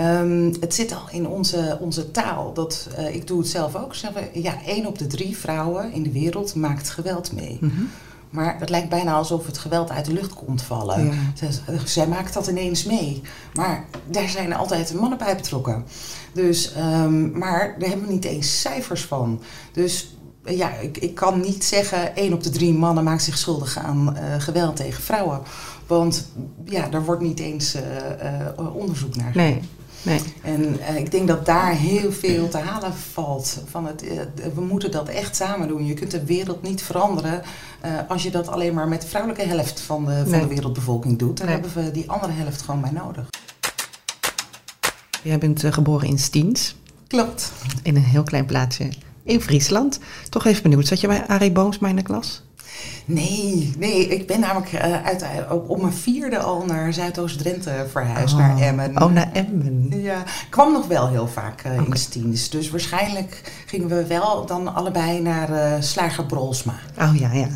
Um, 0.00 0.54
het 0.60 0.74
zit 0.74 0.92
al 0.92 1.08
in 1.10 1.26
onze, 1.26 1.78
onze 1.80 2.10
taal. 2.10 2.52
Dat, 2.52 2.88
uh, 2.98 3.14
ik 3.14 3.26
doe 3.26 3.38
het 3.38 3.48
zelf 3.48 3.76
ook. 3.76 3.94
Zeggen, 3.94 4.42
ja, 4.42 4.54
één 4.66 4.86
op 4.86 4.98
de 4.98 5.06
drie 5.06 5.36
vrouwen 5.36 5.92
in 5.92 6.02
de 6.02 6.12
wereld 6.12 6.54
maakt 6.54 6.90
geweld 6.90 7.32
mee. 7.32 7.58
Mm 7.60 7.72
-hmm. 7.76 7.90
Maar 8.30 8.56
het 8.58 8.70
lijkt 8.70 8.88
bijna 8.88 9.12
alsof 9.12 9.46
het 9.46 9.58
geweld 9.58 9.90
uit 9.90 10.04
de 10.04 10.12
lucht 10.12 10.34
komt 10.34 10.62
vallen. 10.62 11.04
Ja. 11.04 11.12
Zij, 11.34 11.50
zij, 11.84 12.06
maakt 12.06 12.34
dat 12.34 12.46
ineens 12.46 12.84
mee. 12.84 13.22
Maar 13.54 13.84
daar 14.06 14.28
zijn 14.28 14.54
altijd 14.54 14.94
mannen 14.94 15.18
bij 15.18 15.36
betrokken. 15.36 15.84
Dus, 16.32 16.72
um, 16.76 17.38
maar 17.38 17.76
daar 17.78 17.88
hebben 17.88 18.06
we 18.06 18.12
niet 18.12 18.24
eens 18.24 18.60
cijfers 18.60 19.04
van. 19.04 19.40
Dus 19.72 20.16
ja, 20.44 20.70
ik, 20.74 20.98
ik 20.98 21.14
kan 21.14 21.40
niet 21.40 21.64
zeggen 21.64 22.16
één 22.16 22.32
op 22.32 22.42
de 22.42 22.50
drie 22.50 22.74
mannen 22.74 23.04
maakt 23.04 23.22
zich 23.22 23.38
schuldig 23.38 23.78
aan 23.78 24.16
uh, 24.16 24.22
geweld 24.38 24.76
tegen 24.76 25.02
vrouwen. 25.02 25.40
Want 25.86 26.28
ja, 26.64 26.88
daar 26.88 27.04
wordt 27.04 27.22
niet 27.22 27.40
eens 27.40 27.76
uh, 27.76 27.82
uh, 28.58 28.76
onderzoek 28.76 29.16
naar 29.16 29.32
gedaan. 29.32 29.46
Nee. 29.46 29.60
Nee. 30.02 30.20
En 30.42 30.96
ik 30.96 31.10
denk 31.10 31.28
dat 31.28 31.46
daar 31.46 31.74
heel 31.74 32.12
veel 32.12 32.48
te 32.48 32.58
halen 32.58 32.92
valt. 33.12 33.62
Van 33.70 33.86
het, 33.86 34.04
we 34.54 34.60
moeten 34.60 34.90
dat 34.90 35.08
echt 35.08 35.36
samen 35.36 35.68
doen. 35.68 35.86
Je 35.86 35.94
kunt 35.94 36.10
de 36.10 36.24
wereld 36.24 36.62
niet 36.62 36.82
veranderen 36.82 37.42
als 38.08 38.22
je 38.22 38.30
dat 38.30 38.48
alleen 38.48 38.74
maar 38.74 38.88
met 38.88 39.00
de 39.00 39.06
vrouwelijke 39.06 39.46
helft 39.46 39.80
van 39.80 40.04
de, 40.04 40.20
van 40.22 40.30
nee. 40.30 40.40
de 40.40 40.46
wereldbevolking 40.46 41.18
doet. 41.18 41.36
Dan 41.36 41.46
nee. 41.46 41.54
hebben 41.54 41.84
we 41.84 41.90
die 41.90 42.10
andere 42.10 42.32
helft 42.32 42.62
gewoon 42.62 42.80
bij 42.80 42.90
nodig. 42.90 43.28
Jij 45.22 45.38
bent 45.38 45.64
geboren 45.70 46.08
in 46.08 46.18
Stiens. 46.18 46.76
Klopt. 47.06 47.52
In 47.82 47.96
een 47.96 48.04
heel 48.04 48.22
klein 48.22 48.46
plaatsje 48.46 48.88
in 49.24 49.40
Friesland. 49.40 49.98
Toch 50.28 50.44
even 50.44 50.62
benieuwd, 50.62 50.86
zat 50.86 51.00
je 51.00 51.06
bij 51.06 51.26
Arie 51.26 51.52
Boomsma 51.52 51.88
in 51.88 51.96
de 51.96 52.02
klas? 52.02 52.42
Nee, 53.04 53.72
nee, 53.78 54.06
ik 54.06 54.26
ben 54.26 54.40
namelijk 54.40 54.72
uh, 54.72 55.04
uit, 55.04 55.24
op, 55.50 55.70
op 55.70 55.80
mijn 55.80 55.92
vierde 55.92 56.38
al 56.38 56.64
naar 56.64 56.92
Zuidoost-Drenthe 56.92 57.86
verhuisd, 57.90 58.34
oh. 58.34 58.40
naar 58.40 58.58
Emmen. 58.58 59.02
Oh, 59.02 59.12
naar 59.12 59.30
Emmen. 59.32 59.88
Ja, 60.02 60.22
kwam 60.50 60.72
nog 60.72 60.86
wel 60.86 61.08
heel 61.08 61.28
vaak 61.28 61.64
uh, 61.66 61.72
okay. 61.72 62.00
in. 62.12 62.36
Dus 62.50 62.70
waarschijnlijk 62.70 63.52
gingen 63.66 63.88
we 63.88 64.06
wel 64.06 64.46
dan 64.46 64.74
allebei 64.74 65.20
naar 65.20 65.50
uh, 65.50 65.72
Slager 65.80 66.26
Brolsma. 66.26 66.74
Oh 67.00 67.16
ja, 67.16 67.32
ja. 67.32 67.48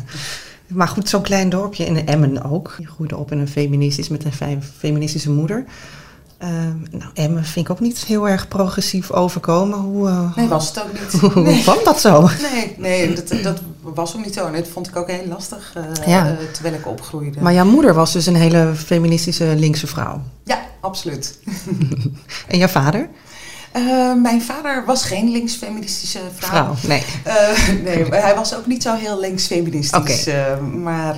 Maar 0.67 0.87
goed, 0.87 1.09
zo'n 1.09 1.21
klein 1.21 1.49
dorpje 1.49 1.85
in 1.85 2.07
Emmen 2.07 2.43
ook. 2.43 2.75
Je 2.79 2.87
groeide 2.87 3.17
op 3.17 3.31
in 3.31 3.39
een 3.39 3.47
feministisch, 3.47 4.09
met 4.09 4.23
een 4.23 4.63
feministische 4.77 5.31
moeder. 5.31 5.65
Uh, 6.43 6.49
nou, 6.91 7.11
Emmen 7.13 7.43
vind 7.43 7.65
ik 7.65 7.71
ook 7.71 7.79
niet 7.79 8.05
heel 8.05 8.29
erg 8.29 8.47
progressief 8.47 9.11
overkomen. 9.11 9.79
Hoe, 9.79 10.07
uh, 10.07 10.35
nee, 10.35 10.47
was 10.47 10.67
het 10.67 10.83
ook 10.83 10.93
niet. 10.93 11.21
Hoe 11.33 11.43
nee. 11.43 11.61
kwam 11.61 11.77
dat 11.83 12.01
zo? 12.01 12.29
Nee, 12.51 12.75
nee 12.77 13.13
dat, 13.13 13.33
dat 13.43 13.61
was 13.81 14.15
ook 14.15 14.25
niet 14.25 14.33
zo. 14.33 14.49
Nee, 14.49 14.61
dat 14.61 14.69
vond 14.69 14.87
ik 14.87 14.95
ook 14.95 15.07
heel 15.07 15.27
lastig 15.27 15.73
uh, 15.77 16.07
ja. 16.07 16.37
terwijl 16.51 16.75
ik 16.75 16.87
opgroeide. 16.87 17.41
Maar 17.41 17.53
jouw 17.53 17.65
moeder 17.65 17.93
was 17.93 18.13
dus 18.13 18.25
een 18.25 18.35
hele 18.35 18.73
feministische 18.75 19.55
linkse 19.55 19.87
vrouw? 19.87 20.21
Ja, 20.43 20.59
absoluut. 20.81 21.39
en 22.47 22.57
jouw 22.57 22.67
vader? 22.67 23.09
Uh, 23.77 24.21
mijn 24.21 24.41
vader 24.41 24.85
was 24.85 25.03
geen 25.03 25.29
linksfeministische 25.31 26.19
vrouw. 26.35 26.75
vrouw 26.75 26.89
nee. 26.89 27.03
Uh, 27.27 27.83
nee, 27.83 28.03
hij 28.03 28.35
was 28.35 28.55
ook 28.55 28.65
niet 28.65 28.83
zo 28.83 28.95
heel 28.95 29.19
linksfeministisch. 29.19 30.27
Okay. 30.27 30.51
Uh, 30.51 30.59
maar 30.83 31.15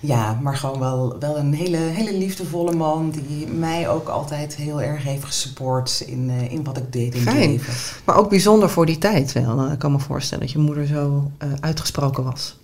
ja, 0.00 0.38
maar 0.42 0.56
gewoon 0.56 0.78
wel, 0.78 1.16
wel 1.18 1.38
een 1.38 1.54
hele, 1.54 1.76
hele 1.76 2.14
liefdevolle 2.14 2.72
man 2.72 3.10
die 3.10 3.46
mij 3.46 3.88
ook 3.88 4.08
altijd 4.08 4.54
heel 4.54 4.82
erg 4.82 5.02
heeft 5.02 5.24
gesupport 5.24 6.02
in, 6.06 6.30
in 6.30 6.64
wat 6.64 6.76
ik 6.76 6.92
deed 6.92 7.14
in 7.14 7.22
Fijn. 7.22 7.36
het 7.36 7.46
leven. 7.46 7.74
Maar 8.04 8.16
ook 8.16 8.28
bijzonder 8.28 8.70
voor 8.70 8.86
die 8.86 8.98
tijd 8.98 9.32
wel. 9.32 9.70
Ik 9.70 9.78
kan 9.78 9.92
me 9.92 9.98
voorstellen 9.98 10.44
dat 10.44 10.52
je 10.52 10.58
moeder 10.58 10.86
zo 10.86 11.30
uitgesproken 11.60 12.24
was. 12.24 12.56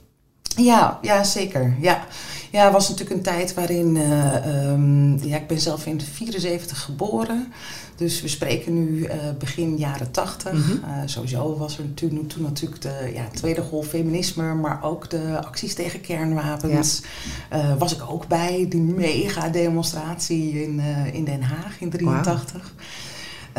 Ja, 0.56 0.98
ja 1.02 1.24
zeker. 1.24 1.76
Ja. 1.80 2.06
Ja, 2.50 2.64
het 2.64 2.72
was 2.72 2.88
natuurlijk 2.88 3.16
een 3.16 3.22
tijd 3.22 3.54
waarin... 3.54 3.96
um, 3.96 5.18
ja, 5.24 5.36
ik 5.36 5.46
ben 5.46 5.60
zelf 5.60 5.86
in 5.86 6.00
74 6.00 6.82
geboren. 6.82 7.52
Dus 7.96 8.20
we 8.22 8.28
spreken 8.28 8.74
nu 8.74 8.98
uh, 8.98 9.12
begin 9.38 9.76
jaren 9.76 10.10
80. 10.10 10.52
Mm 10.52 10.62
-hmm. 10.62 10.72
uh, 10.72 11.02
sowieso 11.04 11.56
was 11.56 11.78
er 11.78 11.94
toen, 11.94 12.26
toen 12.26 12.42
natuurlijk 12.42 12.82
de 12.82 13.10
ja, 13.14 13.28
tweede 13.34 13.62
golf 13.62 13.86
feminisme, 13.86 14.54
maar 14.54 14.82
ook 14.82 15.10
de 15.10 15.38
acties 15.46 15.74
tegen 15.74 16.00
kernwapens. 16.00 17.02
Ja. 17.50 17.76
Was 17.76 17.94
ik 17.94 18.10
ook 18.10 18.26
bij 18.26 18.66
die 18.68 18.80
mega 18.80 19.48
demonstratie 19.48 20.62
in, 20.62 20.80
in 21.12 21.24
Den 21.24 21.42
Haag 21.42 21.80
in 21.80 21.90
83. 21.90 22.52
Wow. 22.52 22.62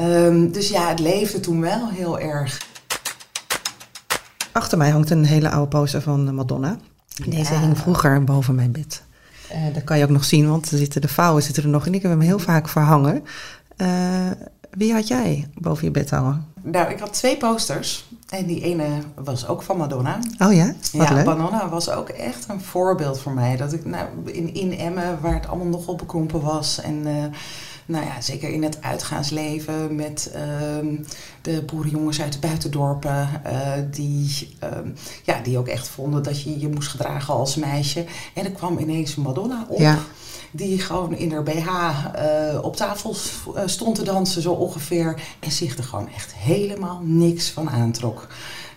Um, 0.06 0.52
dus 0.52 0.70
ja, 0.70 0.90
het 0.90 1.00
leefde 1.00 1.40
toen 1.40 1.62
wel 1.62 1.90
heel 1.90 2.20
erg. 2.20 2.68
Achter 4.52 4.78
mij 4.78 4.90
hangt 4.90 5.10
een 5.10 5.26
hele 5.26 5.50
oude 5.50 5.68
poster 5.68 6.02
van 6.02 6.36
Madonna. 6.36 6.78
Deze 7.26 7.54
ja. 7.54 7.60
hing 7.60 7.78
vroeger 7.78 8.24
boven 8.24 8.56
mijn 8.56 8.72
bed. 8.72 9.04
Uh, 9.52 9.74
dat 9.74 9.84
kan 9.84 9.98
je 9.98 10.04
ook 10.04 10.10
nog 10.10 10.24
zien, 10.24 10.50
want 10.50 10.72
er 10.72 10.78
zitten 10.78 11.02
de 11.02 11.08
vouwen 11.08 11.44
zitten 11.44 11.64
er 11.64 11.70
nog 11.70 11.86
in. 11.86 11.94
Ik 11.94 12.02
heb 12.02 12.12
hem 12.12 12.20
heel 12.20 12.40
vaak 12.40 12.68
verhangen. 12.68 13.24
Uh, 13.78 13.88
wie 14.70 14.94
had 14.94 15.08
jij 15.08 15.48
boven 15.54 15.86
je 15.86 15.92
bed 15.92 16.10
hangen? 16.10 16.46
Nou, 16.62 16.92
ik 16.92 17.00
had 17.00 17.14
twee 17.14 17.38
posters. 17.38 18.08
En 18.30 18.46
die 18.46 18.62
ene 18.62 18.86
was 19.16 19.48
ook 19.48 19.62
van 19.62 19.78
Madonna. 19.78 20.20
Oh 20.40 20.54
ja? 20.54 20.74
Wat 20.92 21.08
ja, 21.08 21.14
leuk. 21.14 21.26
Madonna 21.26 21.70
was 21.70 21.90
ook 21.90 22.10
echt 22.10 22.46
een 22.50 22.62
voorbeeld 22.62 23.20
voor 23.20 23.32
mij. 23.32 23.58
Dat 23.58 23.74
ik 23.74 23.86
nou, 23.86 24.08
in, 24.26 24.54
in 24.54 24.78
Emmen, 24.78 25.18
waar 25.22 25.34
het 25.34 25.48
allemaal 25.48 25.68
nogal 25.68 25.96
bekrompen 25.96 26.42
was. 26.42 26.82
En 26.82 27.08
uh, 27.08 27.24
nou 27.90 28.06
ja, 28.06 28.22
zeker 28.22 28.50
in 28.50 28.64
het 28.64 28.82
uitgaansleven 28.82 29.96
met 29.96 30.32
uh, 30.36 30.42
de 31.42 31.64
boerenjongens 31.64 32.22
uit 32.22 32.34
de 32.34 32.40
buitendorpen. 32.40 33.42
Uh, 33.46 33.72
die, 33.92 34.58
uh, 34.64 34.70
ja, 35.24 35.42
die 35.42 35.58
ook 35.58 35.68
echt 35.68 35.88
vonden 35.88 36.24
dat 36.24 36.42
je 36.42 36.60
je 36.60 36.70
moest 36.70 36.88
gedragen 36.88 37.34
als 37.34 37.56
meisje. 37.56 38.06
En 38.34 38.46
er 38.46 38.52
kwam 38.52 38.78
ineens 38.78 39.16
Madonna 39.16 39.66
op. 39.70 39.80
Ja. 39.80 40.00
die 40.52 40.80
gewoon 40.80 41.16
in 41.16 41.32
haar 41.32 41.44
BH 41.44 41.70
op 42.62 42.76
tafel 42.76 43.16
stond 43.66 43.96
te 43.96 44.04
dansen, 44.04 44.42
zo 44.42 44.52
ongeveer. 44.52 45.22
En 45.40 45.52
zich 45.52 45.78
er 45.78 45.84
gewoon 45.84 46.10
echt 46.16 46.34
helemaal 46.36 47.02
niks 47.04 47.50
van 47.50 47.70
aantrok. 47.70 48.28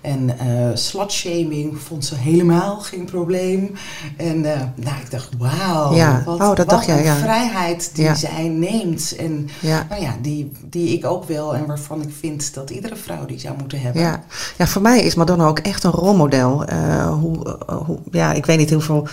En 0.03 0.31
uh, 0.47 0.69
slutshaming 0.75 1.79
vond 1.79 2.05
ze 2.05 2.15
helemaal 2.15 2.81
geen 2.81 3.05
probleem. 3.05 3.71
En 4.17 4.37
uh, 4.37 4.61
nou, 4.75 4.97
ik 5.03 5.11
dacht, 5.11 5.29
wauw, 5.39 5.95
ja. 5.95 6.23
wat, 6.25 6.35
oh, 6.35 6.41
dat 6.41 6.57
wat 6.57 6.69
dacht 6.69 6.89
een 6.89 6.95
jij, 6.95 7.05
ja. 7.05 7.17
vrijheid 7.17 7.91
die 7.95 8.05
Ja. 8.05 8.15
zij 8.15 8.49
neemt. 8.49 9.17
En 9.17 9.49
nou 9.89 10.03
ja, 10.03 10.17
die, 10.23 10.53
die 10.65 10.89
ik 10.97 11.05
ook 11.05 11.25
wil 11.25 11.55
en 11.55 11.67
waarvan 11.67 12.03
ik 12.03 12.11
vind 12.19 12.55
dat 12.55 12.71
iedere 12.71 12.97
vrouw 12.97 13.27
die 13.27 13.39
zou 13.39 13.55
moeten 13.59 13.81
hebben. 13.81 14.03
Ja. 14.03 14.25
ja, 14.59 14.67
voor 14.67 14.83
mij 14.83 15.03
is 15.03 15.15
Madonna 15.15 15.47
ook 15.47 15.59
echt 15.59 15.85
een 15.85 15.91
rolmodel. 15.91 16.65
Eh, 16.65 17.19
hoe, 17.19 17.59
eh, 17.67 17.77
hoe, 17.77 17.99
ja, 18.11 18.33
ik 18.33 18.47
weet 18.47 18.59
niet 18.59 18.71
hoeveel. 18.71 19.09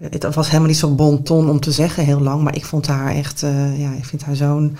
Het 0.00 0.34
was 0.34 0.46
helemaal 0.46 0.68
niet 0.68 0.78
zo 0.78 0.94
bon 0.94 1.22
ton 1.22 1.50
om 1.50 1.60
te 1.60 1.72
zeggen 1.72 2.04
heel 2.04 2.20
lang, 2.20 2.42
maar 2.42 2.56
ik 2.56 2.64
vond 2.64 2.86
haar 2.86 3.14
echt, 3.14 3.42
eh, 3.42 3.80
ja, 3.80 3.92
ik 3.92 4.04
vind 4.04 4.22
haar 4.22 4.36
zo'n 4.36 4.76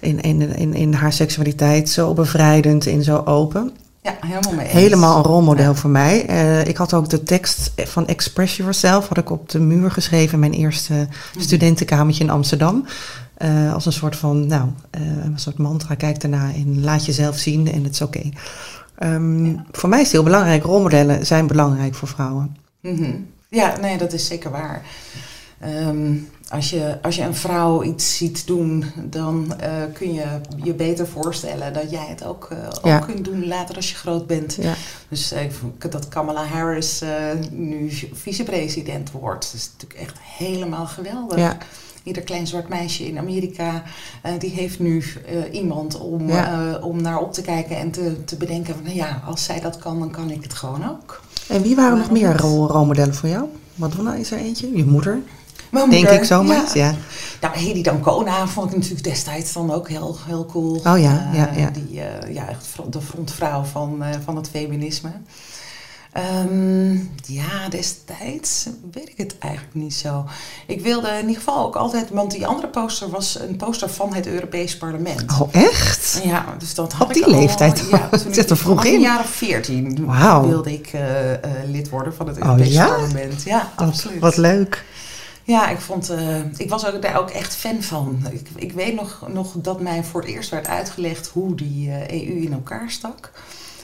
in, 0.00 0.20
in, 0.20 0.56
in, 0.56 0.74
in 0.74 0.92
haar 0.92 1.12
seksualiteit 1.12 1.88
zo 1.88 2.12
bevrijdend 2.12 2.86
en 2.86 3.02
zo 3.02 3.22
open. 3.24 3.72
Ja, 4.02 4.16
helemaal 4.20 4.54
mee 4.54 4.64
eens. 4.64 4.72
Helemaal 4.72 5.16
een 5.16 5.22
rolmodel 5.22 5.74
voor 5.74 5.90
mij. 5.90 6.26
Eh, 6.26 6.66
ik 6.66 6.76
had 6.76 6.94
ook 6.94 7.08
de 7.08 7.22
tekst 7.22 7.72
van 7.76 8.06
Express 8.06 8.56
Yourself 8.56 9.08
had 9.08 9.18
ik 9.18 9.30
op 9.30 9.48
de 9.48 9.60
muur 9.60 9.90
geschreven 9.90 10.32
in 10.32 10.38
mijn 10.38 10.52
eerste 10.52 11.08
studentenkamertje 11.38 12.24
in 12.24 12.30
Amsterdam. 12.30 12.86
Eh, 13.34 13.74
als 13.74 13.86
een 13.86 13.92
soort 13.92 14.16
van, 14.16 14.46
nou, 14.46 14.68
eh, 14.90 15.00
een 15.24 15.38
soort 15.38 15.58
mantra. 15.58 15.94
Kijk 15.94 16.20
daarna 16.20 16.52
en 16.54 16.84
laat 16.84 17.04
jezelf 17.04 17.38
zien 17.38 17.72
en 17.72 17.84
het 17.84 17.92
is 17.92 18.00
oké. 18.02 18.30
Ehm, 18.98 19.56
Voor 19.70 19.88
mij 19.88 19.98
is 19.98 20.04
het 20.04 20.14
heel 20.14 20.22
belangrijk. 20.22 20.62
Rolmodellen 20.64 21.26
zijn 21.26 21.46
belangrijk 21.46 21.94
voor 21.94 22.08
vrouwen. 22.08 22.56
Mhm. 22.80 23.12
Ja, 23.48 23.76
nee, 23.80 23.98
dat 23.98 24.12
is 24.12 24.26
zeker 24.26 24.50
waar. 24.50 24.82
Ehm, 25.60 26.14
als, 26.50 26.70
je, 26.70 26.98
als 27.02 27.16
je 27.16 27.22
een 27.22 27.34
vrouw 27.34 27.82
iets 27.82 28.16
ziet 28.16 28.46
doen, 28.46 28.84
dan 29.04 29.54
eh, 29.58 29.72
kun 29.92 30.12
je 30.12 30.24
je 30.62 30.74
beter 30.74 31.06
voorstellen 31.06 31.72
dat 31.72 31.90
jij 31.90 32.06
het 32.08 32.24
ook, 32.24 32.48
eh, 32.50 32.58
ook 32.78 32.84
Ja. 32.86 32.98
kunt 32.98 33.24
doen 33.24 33.46
later 33.46 33.76
als 33.76 33.90
je 33.90 33.96
groot 33.96 34.26
bent. 34.26 34.54
Ja. 34.60 34.74
Dus 35.08 35.32
eh, 35.32 35.44
dat 35.90 36.08
Kamala 36.08 36.44
Harris 36.44 37.02
nu 37.50 37.92
vicepresident 38.12 39.10
wordt, 39.10 39.44
dat 39.44 39.60
is 39.60 39.70
natuurlijk 39.72 40.00
echt 40.00 40.18
helemaal 40.20 40.86
geweldig. 40.86 41.38
Ja. 41.38 41.56
Ieder 42.02 42.22
klein 42.22 42.46
zwart 42.46 42.68
meisje 42.68 43.06
in 43.06 43.18
Amerika, 43.18 43.82
die 44.38 44.50
heeft 44.50 44.78
nu 44.78 45.04
iemand 45.52 45.98
om, 46.00 46.30
om 46.82 47.02
naar 47.02 47.18
op 47.18 47.32
te 47.32 47.42
kijken 47.42 47.76
en 47.76 47.90
te, 47.90 48.24
te 48.24 48.36
bedenken 48.36 48.74
van, 48.74 48.82
nou 48.84 48.96
ja, 48.96 49.22
als 49.26 49.44
zij 49.44 49.60
dat 49.60 49.78
kan, 49.78 49.98
dan 49.98 50.10
kan 50.10 50.30
ik 50.30 50.42
het 50.42 50.54
gewoon 50.54 50.90
ook. 50.90 51.20
En 51.48 51.62
wie 51.62 51.76
waren 51.76 51.98
nog 51.98 52.10
meer 52.10 52.36
rolmodellen 52.36 53.14
voor 53.14 53.28
jou? 53.28 53.44
Madonna 53.74 54.14
is 54.14 54.30
er 54.30 54.38
eentje. 54.38 54.76
Je 54.76 54.84
moeder, 54.84 55.22
Mijn 55.70 55.90
denk 55.90 56.02
moeder, 56.02 56.20
ik 56.20 56.26
zomaar. 56.26 56.56
ja. 56.74 56.84
Ja. 56.86 56.94
Nou, 57.40 57.58
Hedy 57.58 57.82
Dancona 57.82 58.46
vond 58.46 58.70
ik 58.70 58.76
natuurlijk 58.76 59.04
destijds 59.04 59.52
dan 59.52 59.72
ook 59.72 59.88
heel, 59.88 60.16
heel 60.26 60.46
cool. 60.46 60.74
Oh 60.76 60.98
ja, 60.98 61.28
Eh, 61.32 61.34
ja, 61.34 61.50
ja. 61.56 61.70
Die, 61.70 62.00
eh, 62.00 62.34
ja, 62.34 62.44
de 62.90 63.00
frontvrouw 63.00 63.62
van, 63.62 64.02
eh, 64.02 64.08
van 64.24 64.36
het 64.36 64.48
feminisme. 64.48 65.10
Ehm, 66.12 66.92
ja, 67.26 67.68
destijds 67.68 68.66
weet 68.92 69.08
ik 69.08 69.16
het 69.16 69.38
eigenlijk 69.38 69.74
niet 69.74 69.94
zo. 69.94 70.24
Ik 70.66 70.80
wilde 70.80 71.08
in 71.08 71.20
ieder 71.28 71.36
geval 71.42 71.66
ook 71.66 71.76
altijd, 71.76 72.10
want 72.10 72.30
die 72.30 72.46
andere 72.46 72.68
poster 72.68 73.10
was 73.10 73.38
een 73.48 73.56
poster 73.56 73.88
van 73.88 74.14
het 74.14 74.26
Europees 74.26 74.76
Parlement. 74.76 75.24
Oh, 75.40 75.48
echt? 75.54 76.20
Ja, 76.24 76.44
dus 76.58 76.74
dat 76.74 76.92
had 76.92 77.02
Op 77.02 77.08
ik 77.08 77.14
die 77.24 77.34
al- 77.34 77.40
leeftijd 77.40 77.84
Ja, 77.90 78.08
al. 78.12 78.18
toen 78.18 78.34
Zit 78.34 78.44
ik 78.44 78.50
er 78.50 78.56
vroeg 78.56 78.84
in. 78.84 79.06
of 79.06 79.26
veertien 79.26 80.04
Wauw. 80.06 80.46
wilde 80.48 80.72
ik 80.72 80.90
lid 81.66 81.88
worden 81.88 82.14
van 82.14 82.26
het 82.26 82.36
Oh, 82.36 82.44
Europees 82.44 82.72
ja? 82.72 82.86
Parlement. 82.86 83.42
Ja, 83.42 83.72
absoluut. 83.76 84.20
wat 84.20 84.36
leuk. 84.36 84.84
Ja, 85.50 85.68
ik, 85.68 85.80
vond, 85.80 86.10
eh, 86.10 86.38
ik 86.56 86.68
was 86.68 86.86
ook, 86.86 87.02
daar 87.02 87.18
ook 87.18 87.30
echt 87.30 87.56
fan 87.56 87.82
van. 87.82 88.26
Ik, 88.30 88.48
ik 88.56 88.72
weet 88.72 88.94
nog, 88.94 89.28
nog 89.32 89.52
dat 89.56 89.80
mij 89.80 90.04
voor 90.04 90.20
het 90.20 90.30
eerst 90.30 90.50
werd 90.50 90.66
uitgelegd 90.66 91.26
hoe 91.28 91.54
die 91.54 91.90
eh, 91.90 92.20
EU 92.26 92.42
in 92.42 92.52
elkaar 92.52 92.90
stak. 92.90 93.30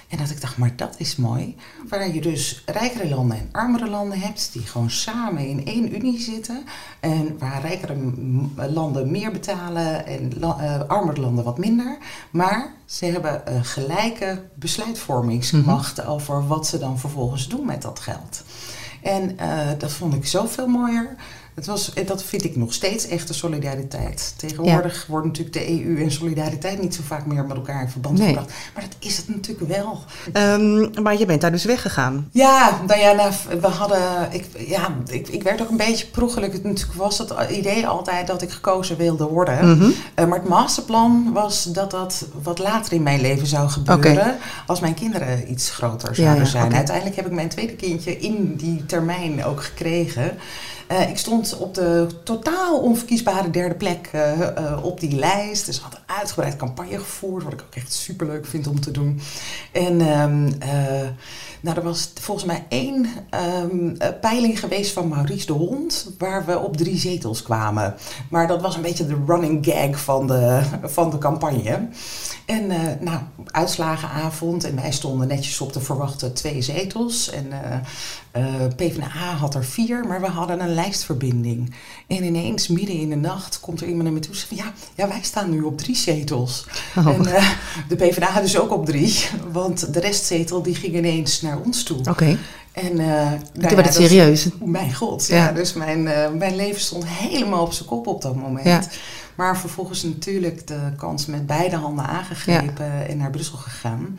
En 0.08 0.18
dat 0.18 0.30
ik 0.30 0.40
dacht, 0.40 0.56
maar 0.56 0.73
dat 0.76 0.94
is 0.99 1.16
mooi. 1.16 1.56
Waar 1.88 2.14
je 2.14 2.20
dus 2.20 2.62
rijkere 2.66 3.08
landen 3.08 3.37
en 3.38 3.49
armere 3.52 3.88
landen 3.90 4.18
hebt, 4.20 4.52
die 4.52 4.62
gewoon 4.62 4.90
samen 4.90 5.46
in 5.49 5.66
één 5.66 5.94
unie 5.94 6.20
zitten. 6.20 6.64
En 7.00 7.37
waar 7.38 7.61
rijkere 7.61 7.94
m- 7.94 8.50
landen 8.68 9.11
meer 9.11 9.32
betalen 9.32 10.06
en 10.06 10.32
la- 10.38 10.58
eh, 10.61 10.88
armere 10.88 11.20
landen 11.20 11.44
wat 11.44 11.58
minder. 11.58 11.99
Maar 12.30 12.73
ze 12.85 13.04
hebben 13.04 13.46
eh, 13.46 13.54
gelijke 13.62 14.42
besluitvormingsmacht 14.54 16.04
over 16.06 16.46
wat 16.46 16.66
ze 16.66 16.78
dan 16.78 16.99
vervolgens 16.99 17.49
doen 17.49 17.66
met 17.66 17.82
dat 17.82 18.00
geld. 18.00 18.42
En 19.02 19.38
eh, 19.38 19.58
dat 19.78 19.92
vond 19.92 20.14
ik 20.14 20.26
zoveel 20.26 20.66
mooier. 20.66 21.14
Het 21.56 21.66
was, 21.66 21.92
eh, 21.92 22.06
dat 22.06 22.22
vind 22.22 22.44
ik 22.44 22.56
nog 22.56 22.72
steeds 22.72 23.08
echte 23.08 23.34
solidariteit. 23.34 24.34
Tegenwoordig 24.36 25.06
wordt 25.08 25.26
natuurlijk 25.26 25.56
de 25.56 25.70
EU 25.70 26.02
en 26.02 26.10
solidariteit 26.10 26.80
niet 26.80 26.94
zo 26.94 27.00
vaak 27.06 27.26
meer 27.26 27.44
met 27.44 27.56
elkaar 27.56 27.82
in 27.82 27.88
verband 27.88 28.18
Nee. 28.18 28.26
gebracht. 28.28 28.52
Maar 28.75 28.82
dat 28.82 28.96
is 28.98 29.16
het 29.16 29.28
natuurlijk 29.28 29.68
wel. 29.68 29.98
Ehm, 30.32 31.02
maar 31.02 31.18
je 31.18 31.26
bent 31.26 31.40
daar 31.40 31.50
dus 31.50 31.64
weggegaan. 31.64 32.28
Ja, 32.32 32.80
nou 32.86 33.00
ja, 33.00 33.12
nou, 33.12 33.32
we 33.60 33.66
hadden. 33.66 34.28
Ik, 34.30 34.46
ja, 34.66 34.94
ik, 35.06 35.28
ik 35.28 35.42
werd 35.42 35.62
ook 35.62 35.70
een 35.70 35.76
beetje 35.76 36.06
per 36.06 36.22
ongeluk. 36.22 36.52
Het 36.52 36.64
Natuurlijk 36.64 36.98
was 36.98 37.18
het 37.18 37.32
idee 37.50 37.86
altijd 37.86 38.26
dat 38.26 38.42
ik 38.42 38.50
gekozen 38.50 38.96
wilde 38.96 39.25
worden. 39.25 39.76
Mhm. 39.76 39.90
Eh, 40.14 40.26
maar 40.26 40.38
het 40.38 40.48
masterplan 40.48 41.30
was 41.32 41.64
dat 41.64 41.90
dat 41.90 42.26
wat 42.42 42.58
later 42.58 42.92
in 42.92 43.02
mijn 43.02 43.20
leven 43.20 43.46
zou 43.46 43.68
gebeuren. 43.68 44.36
Als 44.66 44.80
mijn 44.80 44.94
kinderen 44.94 45.50
iets 45.50 45.70
groter 45.70 46.14
zouden 46.14 46.44
ja, 46.44 46.50
zijn. 46.50 46.75
Uiteindelijk 46.75 47.16
heb 47.16 47.26
ik 47.26 47.32
mijn 47.32 47.48
tweede 47.48 47.75
kindje 47.75 48.18
in 48.18 48.54
die 48.56 48.86
termijn 48.86 49.44
ook 49.44 49.62
gekregen. 49.62 50.38
Eh, 50.86 51.10
ik 51.10 51.18
stond 51.18 51.56
op 51.56 51.74
de 51.74 52.06
totaal 52.24 52.78
onverkiesbare 52.78 53.50
derde 53.50 53.74
plek 53.74 54.08
eh, 54.12 54.40
eh, 54.40 54.84
op 54.84 55.00
die 55.00 55.16
lijst. 55.16 55.66
Dus 55.66 55.76
we 55.76 55.82
hadden 55.82 56.00
uitgebreid 56.06 56.56
campagne 56.56 56.98
gevoerd, 56.98 57.44
wat 57.44 57.52
ik 57.52 57.62
ook 57.62 57.74
echt 57.74 57.92
superleuk 57.92 58.46
vind 58.46 58.66
om 58.66 58.80
te 58.80 58.90
doen. 58.90 59.20
En 59.72 60.00
ehm, 60.00 60.52
eh, 60.58 61.08
nou, 61.60 61.76
er 61.76 61.82
was 61.82 62.10
volgens 62.20 62.46
mij 62.46 62.64
één 62.68 63.06
ehm, 63.30 63.88
eh, 63.98 64.08
peiling 64.20 64.60
geweest 64.60 64.92
van 64.92 65.08
Maurice 65.08 65.46
de 65.46 65.52
Hond, 65.52 66.10
waar 66.18 66.44
we 66.44 66.58
op 66.58 66.76
drie 66.76 66.98
zetels 66.98 67.42
kwamen. 67.42 67.94
Maar 68.30 68.46
dat 68.46 68.60
was 68.60 68.76
een 68.76 68.82
beetje 68.82 69.06
de 69.06 69.22
running 69.26 69.66
gag 69.66 70.00
van 70.00 70.26
de, 70.26 70.62
van 70.82 71.10
de 71.10 71.18
campagne. 71.18 71.88
En 72.46 72.70
eh, 72.70 72.78
nou, 73.00 73.20
uitslagenavond 73.46 74.64
en 74.64 74.76
wij 74.76 74.92
stonden 74.92 75.28
netjes 75.28 75.60
op 75.60 75.72
de 75.72 75.80
verwachte 75.80 76.32
twee 76.32 76.62
zetels. 76.62 77.30
En 77.30 77.52
eh 77.52 77.78
eh, 78.36 78.44
PvdA 78.76 79.34
had 79.38 79.54
er 79.54 79.64
vier, 79.64 80.04
maar 80.06 80.20
we 80.20 80.26
hadden 80.26 80.60
een 80.60 80.74
lijstverbinding. 80.74 81.74
En 82.06 82.24
ineens, 82.24 82.68
midden 82.68 82.94
in 82.94 83.08
de 83.08 83.16
nacht, 83.16 83.60
komt 83.60 83.80
er 83.80 83.86
iemand 83.86 84.04
naar 84.04 84.12
me 84.12 84.20
toe 84.20 84.32
en 84.32 84.38
zegt. 84.38 84.56
Ja, 84.56 84.72
ja 84.94 85.08
wij 85.08 85.22
staan 85.22 85.50
nu 85.50 85.62
op 85.62 85.78
drie 85.78 85.96
zetels. 85.96 86.66
Oh. 86.96 87.06
En 87.06 87.22
de 87.88 87.96
PvdA 87.96 88.40
dus 88.40 88.58
ook 88.58 88.72
op 88.72 88.86
drie, 88.86 89.16
want 89.52 89.94
de 89.94 90.00
restzetel 90.00 90.62
die 90.62 90.74
ging 90.74 90.94
ineens 90.94 91.40
naar 91.40 91.58
ons 91.64 91.82
toe. 91.82 91.98
Oké. 92.10 92.38
En, 92.72 92.96
nou 92.96 93.38
Toen 93.52 93.62
ja, 93.62 93.74
werd 93.74 93.84
het 93.86 93.94
serieus. 93.94 94.48
mijn 94.64 94.94
god, 94.94 95.26
ja. 95.26 95.36
Ja. 95.36 95.52
Dus 95.52 95.72
mijn, 95.72 96.02
mijn 96.38 96.56
leven 96.56 96.80
stond 96.80 97.06
helemaal 97.06 97.62
op 97.62 97.72
zijn 97.72 97.88
kop 97.88 98.06
op 98.06 98.22
dat 98.22 98.36
moment. 98.36 98.66
Ja. 98.66 98.82
Maar 99.36 99.58
vervolgens 99.58 100.02
natuurlijk 100.02 100.66
de 100.66 100.92
kans 100.96 101.26
met 101.26 101.46
beide 101.46 101.76
handen 101.76 102.06
aangegrepen 102.06 103.08
en 103.08 103.16
naar 103.16 103.30
Brussel 103.30 103.58
gegaan. 103.58 104.18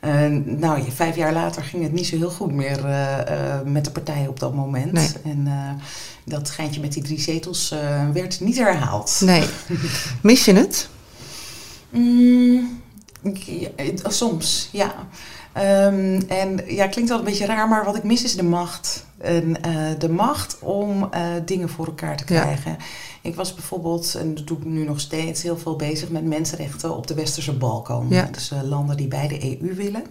Eh, 0.00 0.26
nou, 0.44 0.82
vijf 0.90 1.16
jaar 1.16 1.32
later 1.32 1.62
ging 1.62 1.82
het 1.82 1.92
niet 1.92 2.06
zo 2.06 2.16
heel 2.16 2.30
goed 2.30 2.52
meer 2.52 2.84
eh, 2.84 3.20
eh, 3.20 3.62
met 3.64 3.84
de 3.84 3.90
partij 3.90 4.26
op 4.26 4.40
dat 4.40 4.54
moment. 4.54 4.92
Nee. 4.92 5.08
En 5.24 5.48
dat 6.24 6.50
geintje 6.50 6.80
met 6.80 6.92
die 6.92 7.02
drie 7.02 7.20
zetels 7.20 7.74
werd 8.12 8.40
niet 8.40 8.58
herhaald. 8.58 9.20
Nee. 9.20 9.44
Mis 10.22 10.44
je 10.44 10.52
het? 10.52 10.88
Mm, 11.90 12.80
ja, 13.22 14.10
soms, 14.10 14.68
ja. 14.72 14.94
Ehm, 15.52 16.20
en 16.28 16.60
ja, 16.66 16.86
klinkt 16.86 17.10
wel 17.10 17.18
een 17.18 17.24
beetje 17.24 17.46
raar, 17.46 17.68
maar 17.68 17.84
wat 17.84 17.96
ik 17.96 18.02
mis 18.02 18.24
is 18.24 18.36
de 18.36 18.42
macht. 18.42 19.06
En, 19.18 19.56
de 19.98 20.08
macht 20.08 20.58
om 20.60 21.10
dingen 21.44 21.68
voor 21.68 21.86
elkaar 21.86 22.16
te 22.16 22.34
Ja. 22.34 22.56
Ik 23.22 23.34
was 23.34 23.54
bijvoorbeeld, 23.54 24.14
en 24.14 24.34
dat 24.34 24.46
doe 24.46 24.58
ik 24.58 24.64
nu 24.64 24.84
nog 24.84 25.00
steeds, 25.00 25.42
heel 25.42 25.58
veel 25.58 25.76
bezig 25.76 26.08
met 26.08 26.24
mensenrechten 26.24 26.96
op 26.96 27.06
de 27.06 27.14
Westerse 27.14 27.52
Balkan. 27.52 28.06
Ja. 28.10 28.28
Dus 28.32 28.50
eh, 28.50 28.62
landen 28.62 28.96
die 28.96 29.08
bij 29.08 29.28
de 29.28 29.60
EU 29.60 29.74
willen. 29.74 30.04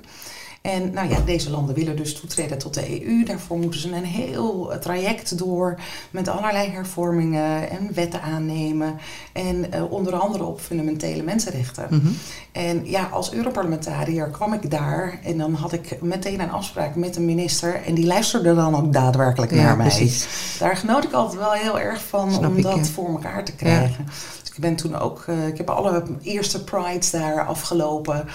En 0.67 0.91
nou 0.93 1.09
ja, 1.09 1.19
deze 1.25 1.49
landen 1.49 1.75
willen 1.75 1.95
dus 1.95 2.19
toetreden 2.19 2.57
tot 2.57 2.73
de 2.73 3.01
EU. 3.01 3.23
Daarvoor 3.23 3.57
moeten 3.57 3.79
ze 3.79 3.91
een 3.91 4.03
heel 4.03 4.71
traject 4.81 5.37
door 5.37 5.79
met 6.11 6.27
allerlei 6.27 6.69
hervormingen 6.69 7.69
en 7.69 7.89
wetten 7.93 8.21
aannemen. 8.21 8.99
En 9.33 9.71
eh, 9.71 9.91
onder 9.91 10.15
andere 10.15 10.43
op 10.43 10.59
fundamentele 10.59 11.23
mensenrechten. 11.23 11.87
Mhm. 11.89 12.07
En 12.51 12.89
ja, 12.89 13.03
als 13.11 13.33
Europarlementariër 13.33 14.29
kwam 14.29 14.53
ik 14.53 14.71
daar 14.71 15.19
en 15.23 15.37
dan 15.37 15.53
had 15.53 15.73
ik 15.73 16.01
meteen 16.01 16.39
een 16.39 16.51
afspraak 16.51 16.95
met 16.95 17.15
een 17.15 17.25
minister. 17.25 17.83
En 17.85 17.93
die 17.93 18.05
luisterde 18.05 18.55
dan 18.55 18.75
ook 18.75 18.93
daadwerkelijk 18.93 19.51
Ja, 19.51 19.63
naar 19.63 19.77
mij. 19.77 19.87
precies. 19.87 20.27
Daar 20.59 20.77
genoot 20.77 21.03
ik 21.03 21.11
altijd 21.11 21.39
wel 21.39 21.51
heel 21.51 21.79
erg 21.79 22.01
van 22.03 22.31
Snap 22.31 22.49
om 22.49 22.57
ik, 22.57 22.63
dat 22.63 22.75
ja. 22.75 22.83
voor 22.83 23.09
elkaar 23.09 23.45
te 23.45 23.55
krijgen. 23.55 24.05
Dus 24.41 24.49
ik 24.53 24.59
ben 24.59 24.75
toen 24.75 24.95
ook, 24.95 25.23
eh, 25.27 25.47
ik 25.47 25.57
heb 25.57 25.69
alle 25.69 26.03
eerste 26.21 26.63
prides 26.63 27.11
daar 27.11 27.45
afgelopen. 27.45 28.25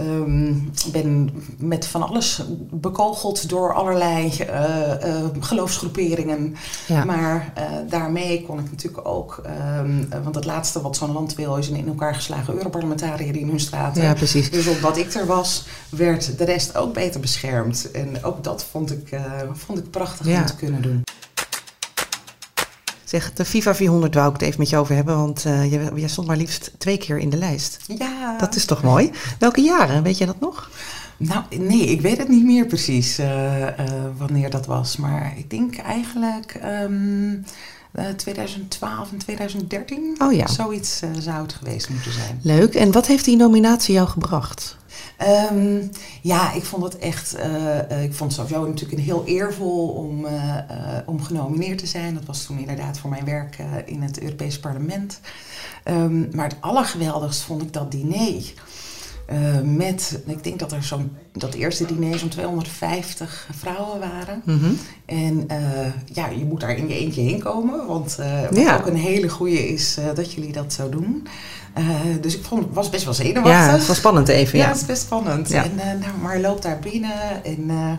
Um, 0.00 0.70
ben 0.92 1.30
met 1.58 1.86
van 1.86 2.08
alles 2.08 2.42
bekogeld 2.70 3.48
door 3.48 3.74
allerlei 3.74 4.32
uh, 4.50 5.24
geloofsgroeperingen. 5.40 6.56
Ja. 6.86 7.04
Maar 7.04 7.52
daarmee 7.88 8.42
kon 8.46 8.58
ik 8.58 8.70
natuurlijk 8.70 9.08
ook, 9.08 9.42
um, 9.80 10.08
want 10.22 10.34
het 10.34 10.44
laatste 10.44 10.82
wat 10.82 10.96
zo'n 10.96 11.12
land 11.12 11.34
wil 11.34 11.56
is 11.56 11.68
een 11.68 11.76
in 11.76 11.88
elkaar 11.88 12.14
geslagen 12.14 12.54
Europarlementariër 12.54 13.32
die 13.32 13.42
in 13.42 13.48
hun 13.48 13.60
straat. 13.60 13.96
Ja, 13.96 14.14
precies. 14.14 14.50
Dus 14.50 14.66
omdat 14.66 14.96
ik 14.96 15.14
er 15.14 15.26
was, 15.26 15.66
werd 15.88 16.38
de 16.38 16.44
rest 16.44 16.76
ook 16.76 16.94
beter 16.94 17.20
beschermd. 17.20 17.90
En 17.90 18.24
ook 18.24 18.44
dat 18.44 18.64
vond 18.64 18.92
ik, 18.92 19.20
vond 19.52 19.78
ik 19.78 19.90
prachtig 19.90 20.26
om 20.26 20.46
te 20.46 20.56
kunnen 20.56 20.82
doen. 20.82 21.02
Zeg, 23.08 23.32
de 23.32 23.44
FIFA 23.44 23.74
400 23.74 24.14
wou 24.14 24.26
ik 24.26 24.32
het 24.32 24.42
even 24.42 24.58
met 24.58 24.68
je 24.68 24.76
over 24.76 24.94
hebben, 24.94 25.16
want 25.16 25.44
uh, 25.46 25.72
je, 25.94 26.08
stond 26.08 26.26
maar 26.26 26.36
liefst 26.36 26.70
twee 26.78 26.98
keer 26.98 27.18
in 27.18 27.30
de 27.30 27.36
lijst. 27.36 27.78
Ja. 27.98 28.36
Dat 28.38 28.54
is 28.54 28.64
toch 28.64 28.82
mooi? 28.82 29.10
Welke 29.38 29.60
jaren, 29.60 30.02
weet 30.02 30.18
je 30.18 30.26
dat 30.26 30.40
nog? 30.40 30.70
Nou, 31.16 31.44
nee, 31.58 31.86
ik 31.86 32.00
weet 32.00 32.18
het 32.18 32.28
niet 32.28 32.44
meer 32.44 32.66
precies 32.66 33.18
uh, 33.18 33.60
uh, 33.60 33.68
wanneer 34.16 34.50
dat 34.50 34.66
was. 34.66 34.96
Maar 34.96 35.32
ik 35.36 35.50
denk 35.50 35.76
eigenlijk 35.76 36.60
um, 36.64 37.44
2012 38.16 39.12
en 39.12 39.18
2013. 39.18 40.16
Oh 40.18 40.32
ja. 40.32 40.46
Zoiets 40.46 41.02
zou 41.18 41.42
het 41.42 41.52
geweest 41.52 41.88
moeten 41.88 42.12
zijn. 42.12 42.40
Leuk. 42.42 42.74
En 42.74 42.92
wat 42.92 43.06
heeft 43.06 43.24
die 43.24 43.36
nominatie 43.36 43.94
jou 43.94 44.08
gebracht? 44.08 44.76
Um, 45.52 45.90
ja, 46.22 46.52
ik 46.52 46.64
vond 46.64 46.82
het 46.82 46.98
echt. 46.98 47.36
Uh, 47.36 48.02
ik 48.02 48.14
vond 48.14 48.36
het 48.36 48.40
sowieso 48.40 48.66
natuurlijk 48.66 48.98
een 48.98 49.04
heel 49.04 49.24
eervol 49.24 49.88
om, 49.88 50.24
uh, 50.24 50.56
om 51.06 51.22
genomineerd 51.22 51.78
te 51.78 51.86
zijn. 51.86 52.14
Dat 52.14 52.24
was 52.24 52.44
toen 52.44 52.58
inderdaad 52.58 52.98
voor 52.98 53.10
mijn 53.10 53.24
werk 53.24 53.58
in 53.84 54.02
het 54.02 54.20
Europees 54.20 54.60
Parlement. 54.60 55.20
Um, 55.84 56.28
maar 56.32 56.48
het 56.48 56.56
allergeweldigst 56.60 57.40
vond 57.40 57.62
ik 57.62 57.72
dat 57.72 57.90
diner. 57.90 58.42
Met, 59.62 60.20
ik 60.26 60.44
denk 60.44 60.58
dat 60.58 60.72
er 60.72 60.82
zo'n, 60.82 61.16
dat 61.32 61.54
eerste 61.54 61.86
diner 61.86 62.18
zo'n 62.18 62.28
250 62.28 63.48
vrouwen 63.56 64.00
waren. 64.00 64.42
Mm 64.44 64.58
-hmm. 64.58 64.78
En 65.04 65.46
ja, 66.12 66.28
je 66.28 66.44
moet 66.44 66.60
daar 66.60 66.76
in 66.76 66.88
je 66.88 66.94
eentje 66.94 67.20
heen 67.20 67.42
komen. 67.42 67.86
Want 67.86 68.16
wat 68.50 68.58
ja. 68.58 68.76
ook 68.76 68.86
een 68.86 68.96
hele 68.96 69.28
goede 69.28 69.68
is 69.68 69.98
dat 70.14 70.32
jullie 70.32 70.52
dat 70.52 70.72
zo 70.72 70.88
doen. 70.88 71.26
Uh, 71.78 71.90
dus 72.20 72.36
ik 72.36 72.44
vond, 72.44 72.66
was 72.72 72.90
best 72.90 73.04
wel 73.04 73.14
zenuwachtig. 73.14 73.52
Ja, 73.52 73.70
het 73.72 73.86
was 73.86 73.96
spannend 73.96 74.28
even. 74.28 74.58
Ja, 74.58 74.64
ja 74.64 74.70
het 74.70 74.80
is 74.80 74.86
best 74.86 75.02
spannend. 75.02 75.48
Ja. 75.48 75.64
En, 75.64 75.72
uh, 75.76 75.84
nou, 75.84 76.18
maar 76.22 76.40
loopt 76.40 76.62
daar 76.62 76.78
binnen 76.78 77.44
en 77.44 77.70
uh, 77.70 77.92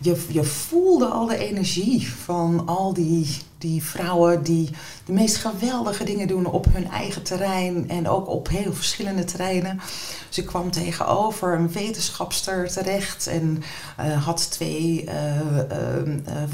je, 0.00 0.24
je 0.28 0.44
voelde 0.44 1.06
al 1.06 1.26
de 1.26 1.38
energie 1.38 2.12
van 2.12 2.62
al 2.66 2.92
die, 2.92 3.36
die 3.60 3.84
vrouwen 3.84 4.42
die 4.42 4.70
de 5.04 5.12
meest 5.12 5.36
geweldige 5.36 6.04
dingen 6.04 6.28
doen 6.28 6.46
op 6.46 6.66
hun 6.72 6.90
eigen 6.90 7.22
terrein 7.22 7.88
en 7.88 8.08
ook 8.08 8.28
op 8.28 8.48
heel 8.48 8.72
verschillende 8.72 9.24
terreinen. 9.24 9.80
Dus 10.28 10.38
ik 10.38 10.46
kwam 10.46 10.70
tegenover 10.70 11.54
een 11.54 11.72
wetenschapster 11.72 12.72
terecht 12.72 13.26
en 13.26 13.62
uh, 14.00 14.24
had 14.24 14.50
twee 14.50 15.04
uh, 15.04 15.12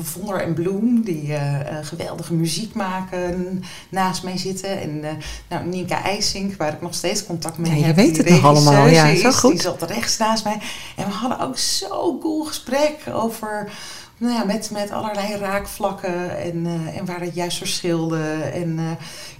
Vonder 0.02 0.40
en 0.40 0.54
Bloem 0.54 1.02
die 1.02 1.34
geweldige 1.82 2.34
muziek 2.34 2.74
maken 2.74 3.62
naast 3.88 4.22
mij 4.22 4.38
zitten. 4.38 4.80
En 4.80 5.00
nou, 5.48 5.66
Nienke 5.66 5.94
IJsink, 5.94 6.56
waar 6.56 6.72
ik 6.72 6.80
nog 6.80 6.94
steeds 6.94 7.26
contact 7.26 7.58
mee 7.58 7.78
ja, 7.78 7.86
heb. 7.86 7.96
Je 7.96 8.02
weet 8.02 8.16
het 8.16 8.28
nog 8.28 8.44
allemaal, 8.44 8.86
ja, 8.86 9.04
is, 9.04 9.20
zo 9.20 9.30
goed. 9.30 9.50
Die 9.50 9.60
zat 9.60 9.82
rechts 9.82 10.16
naast 10.16 10.44
mij. 10.44 10.58
En 10.96 11.06
we 11.06 11.12
hadden 11.12 11.40
ook 11.40 11.58
zo'n 11.58 12.18
cool 12.20 12.44
gesprek 12.44 13.04
over 13.12 13.70
nou 14.18 14.32
ja, 14.32 14.44
met, 14.44 14.70
met 14.72 14.90
allerlei 14.90 15.36
raakvlakken 15.36 16.38
en, 16.38 16.56
uh, 16.56 16.98
en 16.98 17.04
waar 17.04 17.20
het 17.20 17.34
juist 17.34 17.58
verschilde. 17.58 18.22
En 18.52 18.78
uh, 18.78 18.90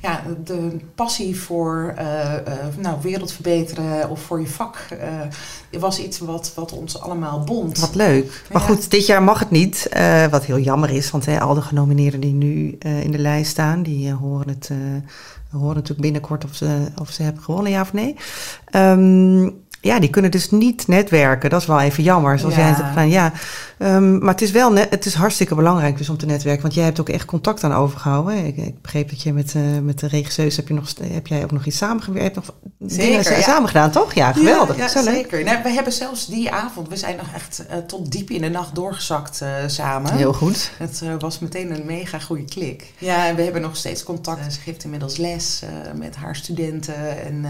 ja, 0.01 0.23
de 0.45 0.77
passie 0.95 1.41
voor 1.41 1.95
uh, 1.99 2.33
nou, 2.79 2.97
wereld 3.03 3.33
verbeteren 3.33 4.11
of 4.11 4.21
voor 4.21 4.41
je 4.41 4.47
vak 4.47 4.89
was 5.71 5.99
iets 5.99 6.19
wat, 6.19 6.53
wat 6.55 6.73
ons 6.73 7.01
allemaal 7.01 7.45
bond. 7.45 7.79
Wat 7.79 7.95
leuk. 7.95 8.45
Maar 8.53 8.63
ja. 8.63 8.69
goed, 8.69 8.91
dit 8.91 9.07
jaar 9.07 9.23
mag 9.23 9.39
het 9.39 9.51
niet, 9.51 9.89
wat 10.31 10.45
heel 10.45 10.59
jammer 10.59 10.91
is. 10.91 11.11
Want 11.11 11.27
hè, 11.27 11.41
al 11.41 11.55
de 11.55 11.63
genomineerden 11.63 12.21
die 12.21 12.33
nu 12.33 12.79
in 12.79 13.11
de 13.11 13.19
lijst 13.19 13.51
staan, 13.51 13.83
die 13.83 14.13
horen 14.13 14.49
het... 14.49 14.71
horen 15.51 15.75
natuurlijk 15.75 16.01
binnenkort 16.01 16.45
of 16.45 16.55
ze, 16.55 16.87
of 17.01 17.11
ze 17.11 17.23
hebben 17.23 17.43
gewonnen, 17.43 17.73
ja 17.73 17.81
of 17.81 17.93
nee. 17.93 18.17
Um, 18.75 19.65
ja, 19.81 19.99
die 19.99 20.11
kunnen 20.11 20.31
dus 20.31 20.51
niet 20.51 20.89
netwerken. 20.89 21.51
Dat 21.51 21.61
is 21.61 21.67
wel 21.67 21.81
even 21.81 22.03
jammer. 22.03 22.39
Zoals 22.39 22.55
ja. 22.55 22.61
jij 22.61 22.75
zegt 22.75 22.95
van 22.95 23.09
ja. 23.09 23.33
Um, 23.79 24.19
maar 24.19 24.33
het 24.33 24.43
is 24.43 24.51
wel 24.51 24.73
net, 24.73 24.91
het 24.91 25.07
is 25.07 25.15
hartstikke 25.15 25.55
belangrijk 25.55 25.99
dus 25.99 26.09
om 26.09 26.17
te 26.17 26.27
netwerken. 26.27 26.63
Want 26.63 26.75
jij 26.75 26.85
hebt 26.85 27.01
ook 27.01 27.09
echt 27.09 27.25
contact 27.25 27.65
aan 27.65 27.73
overgehouden. 27.73 28.47
Ik, 28.47 28.57
ik 28.57 28.83
begreep 28.83 29.11
dat 29.11 29.23
je 29.23 29.33
met, 29.33 29.55
uh, 29.55 29.63
met 29.83 29.99
de 29.99 30.07
regisseurs 30.07 30.57
heb, 30.57 30.69
je 30.69 30.75
nog, 30.75 30.93
heb 31.03 31.27
jij 31.27 31.43
ook 31.43 31.53
nog 31.53 31.67
iets 31.67 31.77
samengewerkt. 31.77 32.35
Nog 32.35 32.55
zeker, 32.87 33.23
dingen 33.23 33.39
ja. 33.39 33.43
samen 33.43 33.69
gedaan, 33.69 33.91
toch? 33.91 34.15
Ja, 34.15 34.33
geweldig. 34.33 34.77
Ja, 34.77 34.83
ja 34.95 35.03
zeker. 35.03 35.45
Nou, 35.45 35.63
we 35.63 35.69
hebben 35.69 35.93
zelfs 35.93 36.27
die 36.27 36.51
avond, 36.51 36.89
we 36.89 36.97
zijn 36.97 37.17
nog 37.17 37.27
echt 37.35 37.65
uh, 37.71 37.77
tot 37.77 38.13
diep 38.13 38.31
in 38.31 38.41
de 38.41 38.49
nacht 38.49 38.75
doorgezakt 38.75 39.41
uh, 39.43 39.49
samen. 39.67 40.15
Heel 40.15 40.33
goed. 40.33 40.71
Het 40.79 41.03
was 41.19 41.39
meteen 41.39 41.75
een 41.75 41.87
mega 41.87 42.19
goede 42.19 42.45
klik. 42.45 42.93
Ja, 42.99 43.27
en 43.27 43.37
we 43.37 43.43
hebben 43.43 43.63
nog 43.63 43.77
steeds 43.77 44.03
contact. 44.03 44.53
ze 44.53 44.61
geeft 44.61 44.85
inmiddels 44.85 45.17
les 45.17 45.63
met 45.95 46.17
haar 46.17 46.37
studenten. 46.37 47.25
En, 47.25 47.45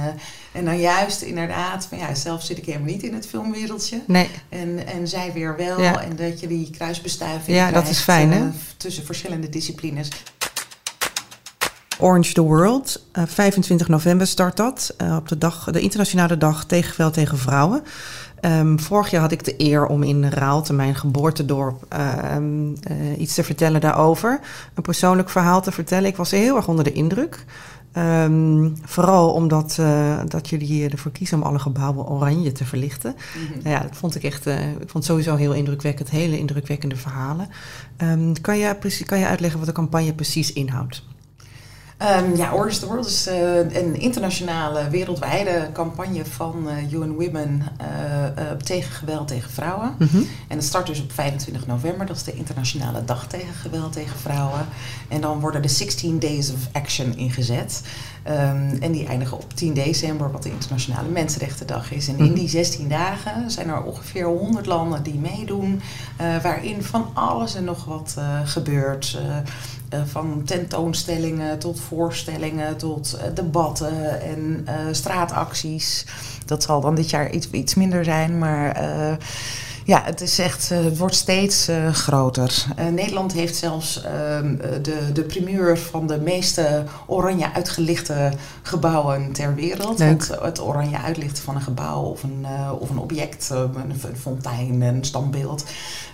en 0.52 0.64
dan 0.64 0.78
juist 0.78 1.22
inderdaad, 1.22 1.86
van 1.88 1.98
ja, 1.98 2.14
zelf 2.14 2.42
zit 2.42 2.58
ik 2.58 2.64
helemaal 2.64 2.88
niet 2.88 3.02
in 3.02 3.14
het 3.14 3.26
filmwereldje. 3.26 4.00
Nee. 4.06 4.30
En, 4.48 4.86
en 4.86 5.08
zij 5.08 5.32
weer 5.32 5.56
wel. 5.56 5.80
Ja. 5.80 6.02
En 6.16 6.30
dat 6.30 6.40
je 6.40 6.46
die 6.46 6.70
kruisbestuiving 6.70 7.56
ja, 7.56 7.68
krijgt, 7.68 7.86
dat 7.86 7.94
is 7.94 8.00
fijn, 8.00 8.32
hè? 8.32 8.44
Uh, 8.44 8.50
tussen 8.76 9.04
verschillende 9.04 9.48
disciplines. 9.48 10.08
Orange 11.98 12.32
the 12.32 12.42
World. 12.42 13.06
Uh, 13.12 13.24
25 13.26 13.88
november 13.88 14.26
start 14.26 14.56
dat. 14.56 14.94
Uh, 15.02 15.16
op 15.16 15.28
de, 15.28 15.38
dag, 15.38 15.70
de 15.70 15.80
internationale 15.80 16.36
dag 16.36 16.64
tegen 16.64 16.90
geweld 16.90 17.14
tegen 17.14 17.38
vrouwen. 17.38 17.82
Um, 18.40 18.80
vorig 18.80 19.10
jaar 19.10 19.20
had 19.20 19.32
ik 19.32 19.44
de 19.44 19.54
eer 19.56 19.86
om 19.86 20.02
in 20.02 20.28
Raalte, 20.28 20.72
mijn 20.72 20.94
geboortedorp, 20.94 21.96
um, 22.34 22.74
uh, 22.90 23.18
iets 23.18 23.34
te 23.34 23.44
vertellen 23.44 23.80
daarover. 23.80 24.40
Een 24.74 24.82
persoonlijk 24.82 25.30
verhaal 25.30 25.62
te 25.62 25.72
vertellen. 25.72 26.08
Ik 26.08 26.16
was 26.16 26.30
heel 26.30 26.56
erg 26.56 26.68
onder 26.68 26.84
de 26.84 26.92
indruk. 26.92 27.44
Um, 27.98 28.76
vooral 28.82 29.32
omdat 29.32 29.76
uh, 29.80 30.20
dat 30.26 30.48
jullie 30.48 30.88
ervoor 30.88 31.12
kiezen 31.12 31.38
om 31.38 31.42
alle 31.42 31.58
gebouwen 31.58 32.06
oranje 32.06 32.52
te 32.52 32.64
verlichten. 32.64 33.14
Mm-hmm. 33.14 33.62
Nou 33.62 33.76
ja, 33.76 33.82
dat 33.82 33.96
vond 33.96 34.14
ik 34.14 34.22
echt, 34.22 34.46
uh, 34.46 34.70
ik 34.70 34.88
vond 34.88 35.04
sowieso 35.04 35.36
heel 35.36 35.52
indrukwekkend, 35.52 36.10
hele 36.10 36.38
indrukwekkende 36.38 36.96
verhalen. 36.96 37.48
Um, 38.02 38.40
kan, 38.40 38.58
je 38.58 38.74
precies, 38.74 39.06
kan 39.06 39.18
je 39.18 39.26
uitleggen 39.26 39.58
wat 39.58 39.68
de 39.68 39.74
campagne 39.74 40.14
precies 40.14 40.52
inhoudt? 40.52 41.02
Um, 42.02 42.36
ja, 42.36 42.52
Orange 42.52 42.78
the 42.78 42.86
World 42.86 43.06
is 43.06 43.28
uh, 43.28 43.56
een 43.56 44.00
internationale, 44.00 44.88
wereldwijde 44.88 45.68
campagne 45.72 46.24
van 46.24 46.68
uh, 46.68 46.92
UN 46.92 47.12
Women 47.14 47.62
uh, 47.80 48.50
tegen 48.50 48.92
geweld 48.92 49.28
tegen 49.28 49.50
vrouwen. 49.50 49.94
Mm-hmm. 49.98 50.26
En 50.48 50.56
het 50.56 50.66
start 50.66 50.86
dus 50.86 51.00
op 51.00 51.12
25 51.12 51.66
november, 51.66 52.06
dat 52.06 52.16
is 52.16 52.22
de 52.22 52.32
internationale 52.32 53.04
dag 53.04 53.26
tegen 53.26 53.54
geweld 53.54 53.92
tegen 53.92 54.18
vrouwen. 54.18 54.66
En 55.08 55.20
dan 55.20 55.40
worden 55.40 55.62
de 55.62 55.68
16 55.68 56.18
Days 56.18 56.52
of 56.52 56.60
Action 56.72 57.16
ingezet. 57.16 57.82
Um, 58.28 58.76
en 58.80 58.92
die 58.92 59.06
eindigen 59.06 59.36
op 59.36 59.54
10 59.54 59.74
december, 59.74 60.30
wat 60.30 60.42
de 60.42 60.50
Internationale 60.50 61.08
Mensenrechtendag 61.08 61.92
is. 61.92 62.08
En 62.08 62.18
in 62.18 62.32
die 62.32 62.48
16 62.48 62.88
dagen 62.88 63.50
zijn 63.50 63.68
er 63.68 63.82
ongeveer 63.82 64.24
100 64.24 64.66
landen 64.66 65.02
die 65.02 65.18
meedoen, 65.18 65.80
waarin 66.42 66.82
van 66.82 67.10
alles 67.14 67.54
en 67.54 67.64
nog 67.64 67.84
wat 67.84 68.16
gebeurt. 68.44 69.18
Uh, 69.26 70.00
van 70.04 70.42
tentoonstellingen 70.44 71.58
tot 71.58 71.80
voorstellingen 71.80 72.76
tot 72.76 73.18
debatten 73.34 74.20
en 74.20 74.66
straatacties. 74.90 76.06
Dat 76.44 76.62
zal 76.62 76.80
dan 76.80 76.94
dit 76.94 77.10
jaar 77.10 77.30
iets, 77.30 77.50
iets 77.50 77.74
minder 77.74 78.04
zijn, 78.04 78.38
maar 78.38 78.80
ja, 79.86 80.02
het, 80.04 80.20
is 80.20 80.38
echt, 80.38 80.68
het 80.68 80.98
wordt 80.98 81.14
steeds 81.14 81.68
groter. 81.92 82.64
Nederland 82.92 83.32
heeft 83.32 83.56
zelfs 83.56 84.02
ehm, 84.02 84.56
de, 84.82 85.12
de 85.12 85.22
primeur 85.22 85.78
van 85.78 86.06
de 86.06 86.20
meeste 86.20 86.84
oranje 87.06 87.52
uitgelichte 87.52 88.32
gebouwen 88.62 89.32
ter 89.32 89.54
wereld. 89.54 89.98
Want 89.98 90.30
het 90.40 90.62
oranje 90.62 90.98
uitlichten 90.98 91.42
van 91.42 91.54
een 91.54 91.60
gebouw 91.62 92.02
of 92.02 92.22
een, 92.22 92.46
of 92.78 92.90
een 92.90 92.98
object, 92.98 93.50
een, 93.50 93.90
een 94.02 94.16
fontein, 94.16 94.80
een 94.80 95.04
standbeeld. 95.04 95.64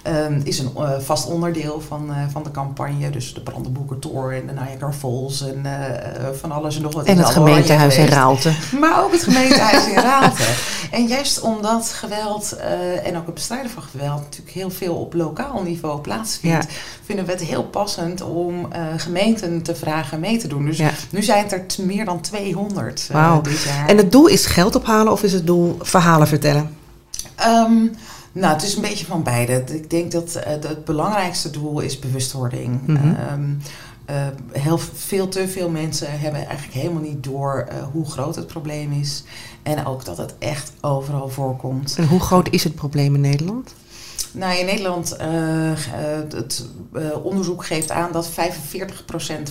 Um, 0.06 0.40
is 0.44 0.58
een 0.58 0.70
vast 1.00 1.26
onderdeel 1.26 1.80
van, 1.80 2.11
van 2.30 2.42
de 2.42 2.50
campagne. 2.50 3.11
Dus 3.11 3.35
de 3.35 3.40
Brandenburger 3.40 4.32
en 4.32 4.46
de 4.46 4.52
Niagara 4.52 4.92
Falls 4.92 5.42
en 5.42 5.66
van 6.38 6.52
alles 6.52 6.76
en 6.76 6.82
nog 6.82 6.94
wat. 6.94 7.04
En 7.04 7.18
het 7.18 7.30
gemeentehuis 7.30 7.96
in 7.96 8.06
Raalte. 8.06 8.52
Maar 8.80 9.04
ook 9.04 9.12
het 9.12 9.22
gemeentehuis 9.22 9.87
in 9.87 9.94
Raalte. 9.94 10.42
En 10.90 11.06
juist 11.06 11.40
omdat 11.40 11.88
geweld 11.88 12.56
en 13.04 13.16
ook 13.16 13.26
het 13.26 13.35
van 13.70 13.83
geweld 13.83 14.20
natuurlijk 14.20 14.51
heel 14.51 14.70
veel 14.70 14.94
op 14.94 15.14
lokaal 15.14 15.62
niveau 15.62 16.01
plaatsvindt, 16.01 16.64
ja. 16.64 16.75
vinden 17.05 17.25
we 17.25 17.33
het 17.33 17.40
heel 17.40 17.64
passend 17.64 18.20
om 18.20 18.68
gemeenten 18.96 19.62
te 19.62 19.75
vragen 19.75 20.20
mee 20.20 20.38
te 20.38 20.48
doen. 20.48 20.64
Dus 20.64 20.77
ja. 20.77 20.90
nu 21.11 21.22
zijn 21.22 21.48
het 21.48 21.77
er 21.79 21.85
meer 21.87 22.05
dan 22.05 22.20
200 22.20 23.09
wow. 23.12 23.44
dit 23.44 23.62
jaar. 23.62 23.88
En 23.88 23.96
het 23.96 24.12
doel 24.12 24.27
is 24.27 24.46
geld 24.46 24.75
ophalen 24.75 25.12
of 25.12 25.22
is 25.22 25.33
het 25.33 25.46
doel 25.46 25.77
verhalen 25.81 26.27
vertellen? 26.27 26.77
Um, 27.46 27.90
nou, 28.33 28.55
het 28.55 28.62
is 28.62 28.75
een 28.75 28.83
beetje 28.83 29.07
van 29.07 29.22
beide. 29.22 29.64
Ik 29.66 29.90
denk 29.90 30.12
dat 30.12 30.37
uh, 30.37 30.42
het 30.44 30.85
belangrijkste 30.85 31.51
doel 31.51 31.81
is 31.81 31.98
bewustwording. 31.98 32.81
Mm-hmm. 32.87 33.16
Um, 33.33 33.61
uh, 34.10 34.26
heel 34.52 34.78
veel 34.78 35.28
te 35.28 35.48
veel 35.48 35.68
mensen 35.68 36.20
hebben 36.20 36.46
eigenlijk 36.46 36.78
helemaal 36.78 37.02
niet 37.02 37.24
door 37.24 37.68
uh, 37.68 37.82
hoe 37.92 38.10
groot 38.10 38.36
het 38.36 38.46
probleem 38.46 38.92
is. 38.92 39.22
En 39.62 39.86
ook 39.86 40.04
dat 40.04 40.16
het 40.16 40.34
echt 40.38 40.72
overal 40.80 41.28
voorkomt. 41.28 41.94
En 41.98 42.06
hoe 42.06 42.20
groot 42.20 42.48
is 42.50 42.64
het 42.64 42.74
probleem 42.74 43.14
in 43.14 43.20
Nederland? 43.20 43.74
Nou, 44.32 44.58
in 44.58 44.66
Nederland, 44.66 45.16
uh, 45.20 45.72
het 46.34 46.66
onderzoek 47.22 47.66
geeft 47.66 47.90
aan 47.90 48.12
dat 48.12 48.30
45% 48.30 48.34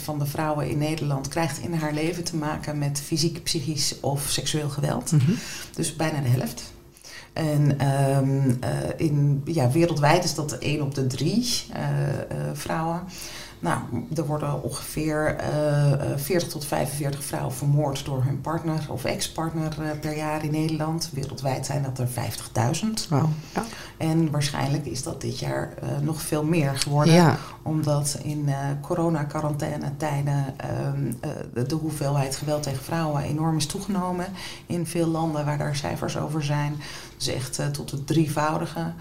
van 0.03 0.19
de 0.19 0.25
vrouwen 0.25 0.69
in 0.69 0.77
Nederland 0.77 1.27
krijgt 1.27 1.59
in 1.59 1.73
haar 1.73 1.93
leven 1.93 2.23
te 2.23 2.35
maken 2.35 2.77
met 2.77 3.01
fysiek, 3.05 3.43
psychisch 3.43 3.99
of 3.99 4.25
seksueel 4.29 4.69
geweld. 4.69 5.11
Mm 5.11 5.19
-hmm. 5.19 5.37
Dus 5.75 5.95
bijna 5.95 6.21
de 6.21 6.29
helft. 6.29 6.73
En 7.33 7.87
um, 8.17 8.59
in, 8.97 9.41
ja, 9.45 9.71
wereldwijd 9.71 10.23
is 10.23 10.35
dat 10.35 10.57
1 10.57 10.81
op 10.81 10.95
de 10.95 11.07
3 11.07 11.63
vrouwen. 12.53 13.03
Nou, 13.61 13.79
er 14.15 14.25
worden 14.25 14.63
ongeveer 14.63 15.35
uh, 15.39 16.15
40 16.15 16.49
tot 16.49 16.65
45 16.65 17.23
vrouwen 17.23 17.53
vermoord 17.53 18.05
door 18.05 18.23
hun 18.23 18.41
partner 18.41 18.85
of 18.89 19.05
ex-partner 19.05 19.75
uh, 19.81 19.89
per 19.99 20.17
jaar 20.17 20.43
in 20.43 20.51
Nederland. 20.51 21.09
Wereldwijd 21.13 21.65
zijn 21.65 21.83
dat 21.83 21.99
er 21.99 22.07
50.000. 22.07 23.09
Wow. 23.09 23.29
Ja. 23.53 23.63
En 23.97 24.31
waarschijnlijk 24.31 24.85
is 24.85 25.03
dat 25.03 25.21
dit 25.21 25.39
jaar 25.39 25.73
uh, 25.83 25.89
nog 26.01 26.21
veel 26.21 26.43
meer 26.43 26.77
geworden. 26.77 27.13
Ja. 27.13 27.37
Omdat 27.61 28.19
in 28.23 28.49
corona-quarantaine-tijden 28.81 30.55
de, 31.53 31.65
de 31.65 31.75
hoeveelheid 31.75 32.35
geweld 32.35 32.63
tegen 32.63 32.83
vrouwen 32.83 33.23
enorm 33.23 33.57
is 33.57 33.65
toegenomen. 33.65 34.25
In 34.65 34.87
veel 34.87 35.07
landen 35.07 35.45
waar 35.45 35.57
daar 35.57 35.75
cijfers 35.75 36.17
over 36.17 36.43
zijn. 36.43 36.75
Dus 37.17 37.27
echt 37.27 37.61
tot 37.73 37.91
het 37.91 38.07
drievoudige. 38.07 38.93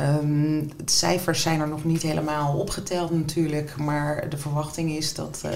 Um, 0.00 0.66
de 0.66 0.90
cijfers 0.92 1.42
zijn 1.42 1.60
er 1.60 1.68
nog 1.68 1.84
niet 1.84 2.02
helemaal 2.02 2.58
opgeteld 2.58 3.10
natuurlijk, 3.10 3.76
maar 3.76 4.28
de 4.28 4.36
verwachting 4.36 4.90
is 4.90 5.14
dat 5.14 5.42
uh, 5.46 5.50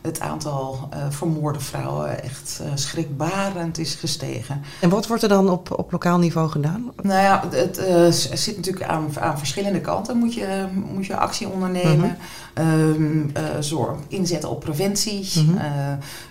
het 0.00 0.20
aantal 0.20 0.88
uh, 0.94 0.98
vermoorde 1.08 1.60
vrouwen 1.60 2.22
echt 2.22 2.60
uh, 2.62 2.68
schrikbarend 2.74 3.78
is 3.78 3.94
gestegen. 3.94 4.62
En 4.80 4.88
wat 4.88 5.06
wordt 5.06 5.22
er 5.22 5.28
dan 5.28 5.48
op, 5.48 5.78
op 5.78 5.92
lokaal 5.92 6.18
niveau 6.18 6.48
gedaan? 6.48 6.92
Nou 7.02 7.22
ja, 7.22 7.44
het 7.50 7.78
uh, 7.78 8.10
zit 8.36 8.56
natuurlijk 8.56 8.86
aan, 8.86 9.18
aan 9.20 9.38
verschillende 9.38 9.80
kanten. 9.80 10.16
Moet 10.16 10.34
je, 10.34 10.66
moet 10.94 11.06
je 11.06 11.16
actie 11.16 11.48
ondernemen. 11.48 12.16
-hmm. 12.54 12.64
um, 12.64 13.32
zorg, 13.60 13.98
inzetten 14.08 14.50
op 14.50 14.60
preventie. 14.60 15.28
-hmm. 15.32 15.58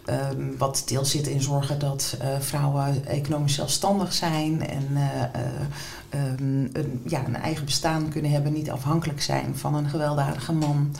um, 0.05 0.55
wat 0.57 0.83
deels 0.85 1.11
zit 1.11 1.27
in 1.27 1.41
zorgen 1.41 1.79
dat 1.79 2.17
vrouwen 2.39 3.05
economisch 3.05 3.53
zelfstandig 3.53 4.13
zijn 4.13 4.67
en 4.67 4.87
um, 6.13 6.69
een, 6.73 7.01
ja, 7.05 7.25
een 7.25 7.35
eigen 7.35 7.65
bestaan 7.65 8.09
kunnen 8.09 8.31
hebben, 8.31 8.53
niet 8.53 8.71
afhankelijk 8.71 9.21
zijn 9.21 9.55
van 9.55 9.75
een 9.75 9.89
gewelddadige 9.89 10.53
man. 10.53 10.91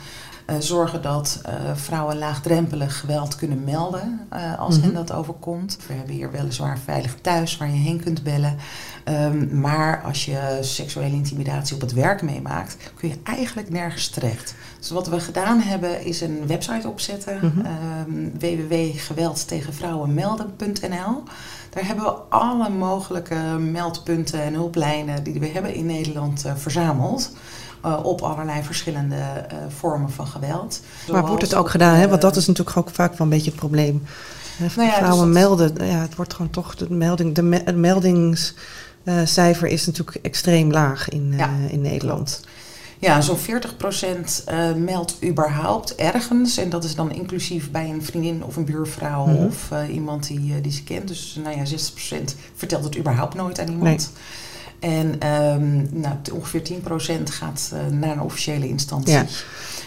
Uh, 0.46 0.56
zorgen 0.58 1.02
dat 1.02 1.40
uh, 1.46 1.52
vrouwen 1.74 2.18
laagdrempelig 2.18 3.00
geweld 3.00 3.36
kunnen 3.36 3.64
melden 3.64 4.20
uh, 4.32 4.58
als 4.58 4.76
mm 4.76 4.82
-hmm. 4.82 4.94
hen 4.94 5.06
dat 5.06 5.16
overkomt. 5.16 5.78
We 5.86 5.94
hebben 5.94 6.14
hier 6.14 6.30
weliswaar 6.30 6.78
veilig 6.78 7.14
thuis 7.20 7.56
waar 7.56 7.70
je 7.70 7.76
heen 7.76 8.02
kunt 8.02 8.22
bellen. 8.22 8.56
Um, 9.04 9.60
maar 9.60 10.02
als 10.02 10.24
je 10.24 10.58
seksuele 10.60 11.14
intimidatie 11.14 11.74
op 11.74 11.80
het 11.80 11.92
werk 11.92 12.22
meemaakt, 12.22 12.76
kun 12.94 13.08
je 13.08 13.18
eigenlijk 13.22 13.70
nergens 13.70 14.08
terecht. 14.08 14.54
Dus 14.78 14.90
wat 14.90 15.08
we 15.08 15.20
gedaan 15.20 15.60
hebben 15.60 16.04
is 16.04 16.20
een 16.20 16.46
website 16.46 16.88
opzetten, 16.88 17.38
mm 17.42 17.52
-hmm. 17.54 17.66
um, 18.08 18.32
www.geweldtegenvrouwenmelden.nl. 18.38 21.22
Daar 21.70 21.86
hebben 21.86 22.04
we 22.04 22.14
alle 22.28 22.68
mogelijke 22.68 23.58
meldpunten 23.58 24.42
en 24.42 24.54
hulplijnen 24.54 25.22
die 25.22 25.40
we 25.40 25.46
hebben 25.46 25.74
in 25.74 25.86
Nederland 25.86 26.46
uh, 26.46 26.52
verzameld. 26.56 27.32
Uh, 27.84 27.98
op 28.02 28.20
allerlei 28.22 28.62
verschillende 28.62 29.16
uh, 29.16 29.58
vormen 29.68 30.10
van 30.10 30.26
geweld. 30.26 30.80
Maar 31.10 31.26
wordt 31.26 31.42
het 31.42 31.54
ook 31.54 31.70
gedaan? 31.70 31.94
Hè? 31.94 32.08
Want 32.08 32.20
dat 32.20 32.36
is 32.36 32.46
natuurlijk 32.46 32.76
ook 32.76 32.90
vaak 32.90 33.10
wel 33.10 33.20
een 33.20 33.28
beetje 33.28 33.50
het 33.50 33.58
probleem. 33.58 34.02
Nou 34.76 34.88
ja, 34.88 34.96
Vrouwen 34.96 35.26
dus 35.26 35.34
melden, 35.34 35.86
ja, 35.86 36.00
het 36.00 36.14
wordt 36.14 36.34
gewoon 36.34 36.50
toch 36.50 36.74
de 36.74 36.90
melding, 36.90 37.34
de 37.34 37.42
me, 37.42 37.72
meldingscijfer 37.72 39.68
is 39.68 39.86
natuurlijk 39.86 40.18
extreem 40.22 40.70
laag 40.70 41.08
in, 41.08 41.34
ja, 41.36 41.50
in 41.68 41.80
Nederland. 41.80 42.40
Ja, 43.00 43.20
zo'n 43.20 43.38
40% 43.38 43.40
uh, 44.48 44.72
meldt 44.74 45.16
überhaupt 45.24 45.94
ergens. 45.94 46.56
En 46.56 46.70
dat 46.70 46.84
is 46.84 46.94
dan 46.94 47.12
inclusief 47.12 47.70
bij 47.70 47.90
een 47.90 48.04
vriendin 48.04 48.44
of 48.44 48.56
een 48.56 48.64
buurvrouw 48.64 49.26
mm 49.26 49.36
-hmm. 49.36 49.46
of 49.46 49.68
uh, 49.72 49.94
iemand 49.94 50.26
die, 50.26 50.40
uh, 50.40 50.62
die 50.62 50.72
ze 50.72 50.82
kent. 50.82 51.08
Dus 51.08 51.38
nou 51.44 51.56
ja, 51.56 51.64
60% 51.64 52.34
vertelt 52.54 52.84
het 52.84 52.98
überhaupt 52.98 53.34
nooit 53.34 53.60
aan 53.60 53.68
iemand. 53.68 53.82
Nee. 53.82 53.98
En 54.80 55.28
um, 55.32 55.88
nou, 55.92 56.14
ongeveer 56.32 56.62
10% 57.20 57.22
gaat 57.24 57.72
naar 57.90 58.10
een 58.10 58.20
officiële 58.20 58.68
instantie. 58.68 59.12
Ja. 59.12 59.24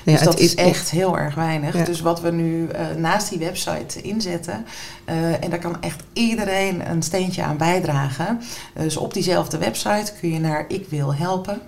Ja, 0.05 0.11
dus 0.11 0.21
dat 0.21 0.39
is 0.39 0.55
echt 0.55 0.89
heel 0.91 1.17
erg 1.17 1.35
weinig. 1.35 1.77
Ja. 1.77 1.83
Dus 1.83 2.01
wat 2.01 2.21
we 2.21 2.31
nu 2.31 2.67
naast 2.97 3.29
die 3.29 3.39
website 3.39 4.01
inzetten, 4.01 4.65
en 5.39 5.49
daar 5.49 5.59
kan 5.59 5.81
echt 5.81 6.03
iedereen 6.13 6.89
een 6.89 7.03
steentje 7.03 7.43
aan 7.43 7.57
bijdragen. 7.57 8.41
dus 8.73 8.97
op 8.97 9.13
diezelfde 9.13 9.57
website 9.57 10.13
kun 10.19 10.33
je 10.33 10.39
naar 10.39 10.65
Ik 10.67 10.85
wil 10.89 11.15
helpen. 11.15 11.61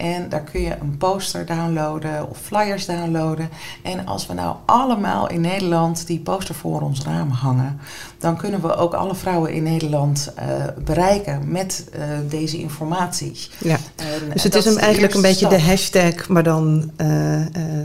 En 0.00 0.28
daar 0.28 0.42
kun 0.42 0.60
je 0.60 0.76
een 0.80 0.96
poster 0.96 1.46
downloaden 1.46 2.30
of 2.30 2.38
flyers 2.38 2.86
downloaden. 2.86 3.48
En 3.82 4.06
als 4.06 4.26
we 4.26 4.34
nou 4.34 4.56
allemaal 4.64 5.28
in 5.28 5.40
Nederland 5.40 6.06
die 6.06 6.18
poster 6.18 6.54
voor 6.54 6.80
ons 6.80 7.02
raam 7.02 7.30
hangen, 7.30 7.80
dan 8.18 8.36
kunnen 8.36 8.60
we 8.60 8.76
ook 8.76 8.94
alle 8.94 9.14
vrouwen 9.14 9.52
in 9.52 9.62
Nederland 9.62 10.32
uh, 10.38 10.44
bereiken 10.84 11.52
met 11.52 11.88
uh, 11.94 12.02
deze 12.28 12.58
informatie. 12.58 13.32
Ja. 13.58 13.76
En, 13.96 14.30
dus 14.32 14.42
het 14.42 14.54
is 14.54 14.64
hem 14.64 14.76
eigenlijk 14.76 15.14
een 15.14 15.22
beetje 15.22 15.48
de 15.48 15.60
hashtag, 15.60 16.28
maar 16.28 16.42
dan 16.42 16.90
uh, 16.96 17.06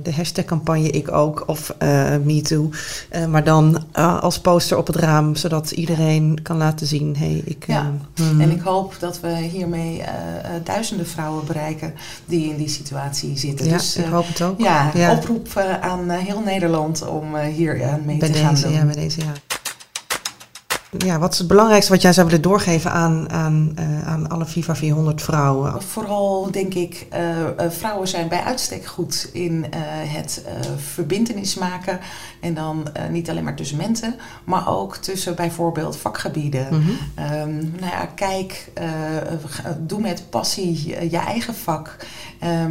de 0.04 0.14
hashtag 0.16 0.46
campagne 0.46 0.90
ik 0.90 1.12
ook 1.12 1.44
of 1.48 1.74
MeToo. 2.24 2.70
maar 3.30 3.44
dan 3.44 3.84
als 4.22 4.40
poster 4.40 4.78
op 4.78 4.88
het 4.88 4.96
raam, 4.96 5.36
zodat 5.36 5.72
iedereen 5.72 6.40
kan 6.44 6.58
laten 6.58 6.88
zien, 6.88 7.16
hey, 7.18 7.42
ik... 7.46 7.64
Ja. 7.68 7.92
Hmm. 8.16 8.42
En 8.42 8.52
ik 8.52 8.62
hoop 8.62 8.96
dat 9.00 9.20
we 9.20 9.36
hiermee 9.36 10.04
duizenden 10.64 11.08
vrouwen 11.08 11.46
bereiken 11.46 11.94
die 12.26 12.50
in 12.50 12.58
die 12.58 12.70
situatie 12.70 13.38
zitten. 13.38 13.66
Ja, 13.66 13.72
dus, 13.72 13.98
ik 13.98 14.06
hoop 14.06 14.28
het 14.28 14.42
ook. 14.42 14.60
Ja, 14.60 14.92
oproep 15.12 15.58
aan 15.82 16.10
heel 16.10 16.40
Nederland 16.40 17.08
om 17.08 17.38
hier 17.38 17.86
aan 17.86 18.02
mee 18.06 18.18
bij 18.18 18.28
te 18.28 18.34
deze, 18.34 18.46
gaan 18.46 18.62
doen. 18.62 18.72
Ja, 18.72 18.86
bij 18.86 18.96
deze, 18.96 19.20
ja 19.20 19.34
ja, 20.98 21.20
wat 21.20 21.32
is 21.32 21.38
het 21.38 21.48
belangrijkste 21.48 21.92
wat 21.92 22.02
jij 22.02 22.14
zou 22.14 22.26
willen 22.28 22.42
doorgeven 22.42 22.92
aan, 22.92 23.30
aan, 23.30 23.76
uh, 23.80 24.08
aan 24.08 24.30
alle 24.30 24.46
Viva 24.46 24.76
400 24.76 25.22
vrouwen? 25.22 25.82
Vooral 25.82 26.52
denk 26.52 26.74
ik, 26.74 27.08
uh, 27.14 27.70
vrouwen 27.70 28.08
zijn 28.08 28.28
bij 28.28 28.42
uitstek 28.42 28.86
goed 28.86 29.30
in 29.34 29.66
het 30.08 30.46
verbindenis 30.78 31.56
maken. 31.56 32.00
En 32.42 32.54
dan 32.54 32.88
niet 33.10 33.30
alleen 33.30 33.44
maar 33.44 33.56
tussen 33.56 33.78
mensen, 33.78 34.16
maar 34.44 34.70
ook 34.70 34.96
tussen 34.96 35.36
bijvoorbeeld 35.36 35.98
vakgebieden. 35.98 36.68
Mm 36.72 36.82
-hmm. 36.82 37.26
um, 37.40 37.74
nou 37.80 37.92
ja, 37.92 38.06
kijk, 38.16 38.72
doe 39.80 40.02
met 40.02 40.24
passie 40.30 40.88
je 41.10 41.18
eigen 41.18 41.56
vak. 41.56 41.96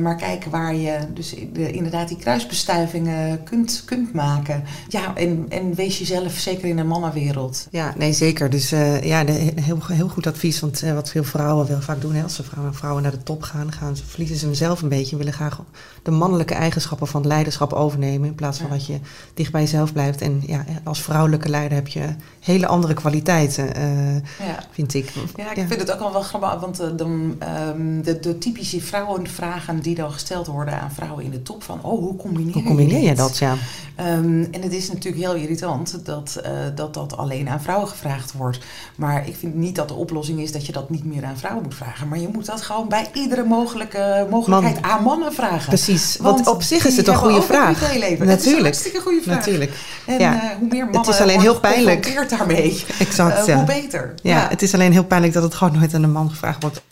maar 0.01 0.17
kijk 0.17 0.45
waar 0.45 0.75
je 0.75 0.99
dus 1.15 1.35
de, 1.53 1.71
inderdaad 1.71 2.09
die 2.09 2.17
kruisbestuivingen 2.17 3.43
kunt, 3.43 3.83
kunt 3.85 4.13
maken. 4.13 4.65
Ja, 4.89 5.15
en, 5.15 5.47
en 5.49 5.75
wees 5.75 5.99
jezelf 5.99 6.33
zeker 6.33 6.69
in 6.69 6.79
een 6.79 6.87
mannenwereld. 6.87 7.67
Ja, 7.71 7.95
nee, 7.97 8.13
zeker. 8.15 8.51
Dus 8.51 8.73
uh, 8.73 9.03
ja, 9.03 9.25
heel, 9.61 9.79
heel 9.87 10.09
goed 10.09 10.27
advies. 10.27 10.61
Want 10.61 10.83
uh, 10.83 10.95
wat 10.95 11.11
veel 11.11 11.25
vrouwen 11.25 11.67
wel 11.67 11.81
vaak 11.81 12.01
doen, 12.01 12.15
hè, 12.15 12.23
als 12.23 12.35
ze 12.35 12.43
vrouwen, 12.43 12.75
vrouwen 12.75 13.03
naar 13.03 13.13
de 13.13 13.23
top 13.23 13.43
gaan, 13.43 13.73
gaan 13.73 13.97
ze, 13.97 14.05
verliezen 14.07 14.37
ze 14.37 14.55
zelf 14.55 14.83
een 14.83 14.89
beetje. 14.89 15.17
willen 15.17 15.33
graag 15.33 15.61
de 16.05 16.11
mannelijke 16.11 16.55
eigenschappen 16.55 17.07
van 17.07 17.21
het 17.21 17.31
leiderschap 17.31 17.73
overnemen. 17.73 18.29
In 18.29 18.35
plaats 18.35 18.59
van 18.59 18.71
dat 18.71 18.87
je 18.87 18.99
dicht 19.35 19.53
bij 19.53 19.61
jezelf 19.61 19.93
blijft. 19.93 20.21
En 20.21 20.43
ja, 20.47 20.65
als 20.85 21.03
vrouwelijke 21.03 21.49
leider 21.49 21.77
heb 21.77 21.89
je 21.89 22.15
hele 22.41 22.67
andere 22.67 22.95
kwaliteiten, 22.95 23.79
uh, 23.79 24.15
ja. 24.15 24.59
vind 24.71 24.95
ik. 24.95 25.13
Ja, 25.37 25.51
ik 25.55 25.67
vind 25.69 25.81
het 25.81 25.93
ook 25.93 26.13
wel 26.13 26.23
grappig. 26.23 26.61
Want 26.61 26.77
de, 26.77 27.05
um, 27.05 28.03
de, 28.03 28.21
de, 28.21 28.39
typische 28.39 28.81
vrouwenvragen 28.81 29.81
die 29.81 29.95
dan 29.95 30.13
gesteld 30.13 30.47
worden 30.47 30.81
aan 30.81 30.93
vrouwen 30.93 31.25
in 31.25 31.31
de 31.31 31.43
top. 31.43 31.63
Van, 31.63 31.83
oh, 31.83 31.99
hoe 31.99 32.17
combineer, 32.17 32.53
hoe 32.53 32.63
combineer 32.63 33.01
je, 33.01 33.09
je 33.09 33.15
dat? 33.15 33.39
Ja. 33.39 33.53
Um, 33.53 34.49
en 34.51 34.63
het 34.63 34.73
is 34.73 34.93
natuurlijk 34.93 35.25
heel 35.25 35.35
irritant 35.35 36.05
dat 36.05 36.41
dat, 36.75 36.95
dat 36.95 37.17
alleen 37.17 37.49
aan 37.49 37.63
vrouwen 37.63 37.89
gevraagd 37.89 38.33
wordt. 38.33 38.59
Maar 38.97 39.29
ik 39.29 39.37
vind 39.37 39.55
niet 39.55 39.77
dat 39.77 39.89
de 39.89 39.95
oplossing 39.95 40.41
is 40.41 40.53
dat 40.53 40.67
je 40.67 40.73
dat 40.73 40.91
niet 40.91 41.05
meer 41.05 41.25
aan 41.25 41.39
vrouwen 41.39 41.63
moet 41.63 41.75
vragen. 41.75 42.09
Maar 42.09 42.19
je 42.19 42.29
moet 42.33 42.47
dat 42.47 42.63
gewoon 42.63 42.89
bij 42.89 43.11
iedere 43.13 43.45
mogelijke 43.45 44.27
mogelijkheid 44.31 44.81
Man. 44.81 44.91
aan 44.91 45.03
mannen 45.03 45.33
vragen. 45.33 45.69
Precies, 45.69 45.94
want, 46.01 46.21
want 46.21 46.57
op 46.57 46.63
zich 46.63 46.87
is 46.87 46.97
het 46.97 47.09
een 47.09 47.17
goede 47.17 47.43
vraag. 47.43 47.81
Natuurlijk. 47.81 48.19
Het 48.19 48.47
is 48.47 48.53
een 48.53 48.63
hartstikke 48.63 49.01
goede 49.01 49.23
vraag. 49.23 49.37
Natuurlijk. 49.37 49.73
En 50.07 50.19
ja. 50.19 50.35
uh, 50.35 50.41
hoe 50.59 50.69
meer 50.69 50.85
mannen 50.85 51.01
het 51.01 51.09
is 51.09 51.21
alleen 51.21 51.41
heel 51.41 51.61
pijnlijk. 51.61 52.27
daarmee, 52.29 52.85
exact, 52.99 53.39
uh, 53.39 53.47
ja. 53.47 53.57
hoe 53.57 53.65
beter. 53.65 54.15
Ja, 54.23 54.37
ja, 54.37 54.49
het 54.49 54.63
is 54.63 54.75
alleen 54.75 54.93
heel 54.93 55.05
pijnlijk 55.05 55.33
dat 55.33 55.43
het 55.43 55.55
gewoon 55.55 55.79
nooit 55.79 55.95
aan 55.95 56.03
een 56.03 56.13
man 56.13 56.31
gevraagd 56.31 56.63
wordt. 56.63 56.83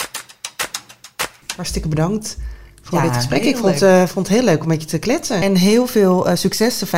Hartstikke 1.57 1.89
bedankt 1.89 2.37
voor 2.83 2.99
ja, 2.99 3.05
dit 3.05 3.15
gesprek. 3.17 3.45
Ik 3.45 3.57
vond, 3.57 3.83
uh, 3.83 4.03
vond 4.07 4.29
het 4.29 4.37
heel 4.37 4.45
leuk 4.45 4.63
om 4.63 4.69
met 4.69 4.83
je 4.83 4.89
te 4.89 4.99
kletsen. 4.99 5.43
En 5.43 5.55
heel 5.55 5.87
veel 5.87 6.29
uh, 6.29 6.35
succes 6.37 6.79
de 6.79 6.87
25e. 6.87 6.91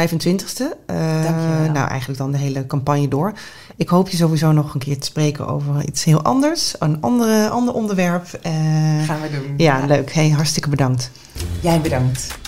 Uh, 0.91 0.97
nou, 1.73 1.89
eigenlijk 1.89 2.19
dan 2.19 2.33
de 2.33 2.39
hele 2.39 2.67
campagne 2.67 3.09
door. 3.09 3.33
Ik 3.77 3.89
hoop 3.89 4.09
je 4.09 4.17
sowieso 4.17 4.53
nog 4.53 4.75
een 4.75 4.81
keer 4.81 4.99
te 4.99 5.07
spreken 5.07 5.47
over 5.47 5.87
iets 5.87 6.05
heel 6.05 6.23
anders. 6.23 6.75
Een 6.79 7.01
andere, 7.01 7.49
ander 7.49 7.75
onderwerp. 7.75 8.27
Gaan 9.07 9.21
we 9.21 9.31
doen. 9.31 9.55
Ja, 9.57 9.79
ja. 9.79 9.87
leuk. 9.87 10.13
Hey, 10.13 10.31
hartstikke 10.31 10.69
bedankt. 10.69 11.11
Jij 11.61 11.81
bedankt. 11.81 12.43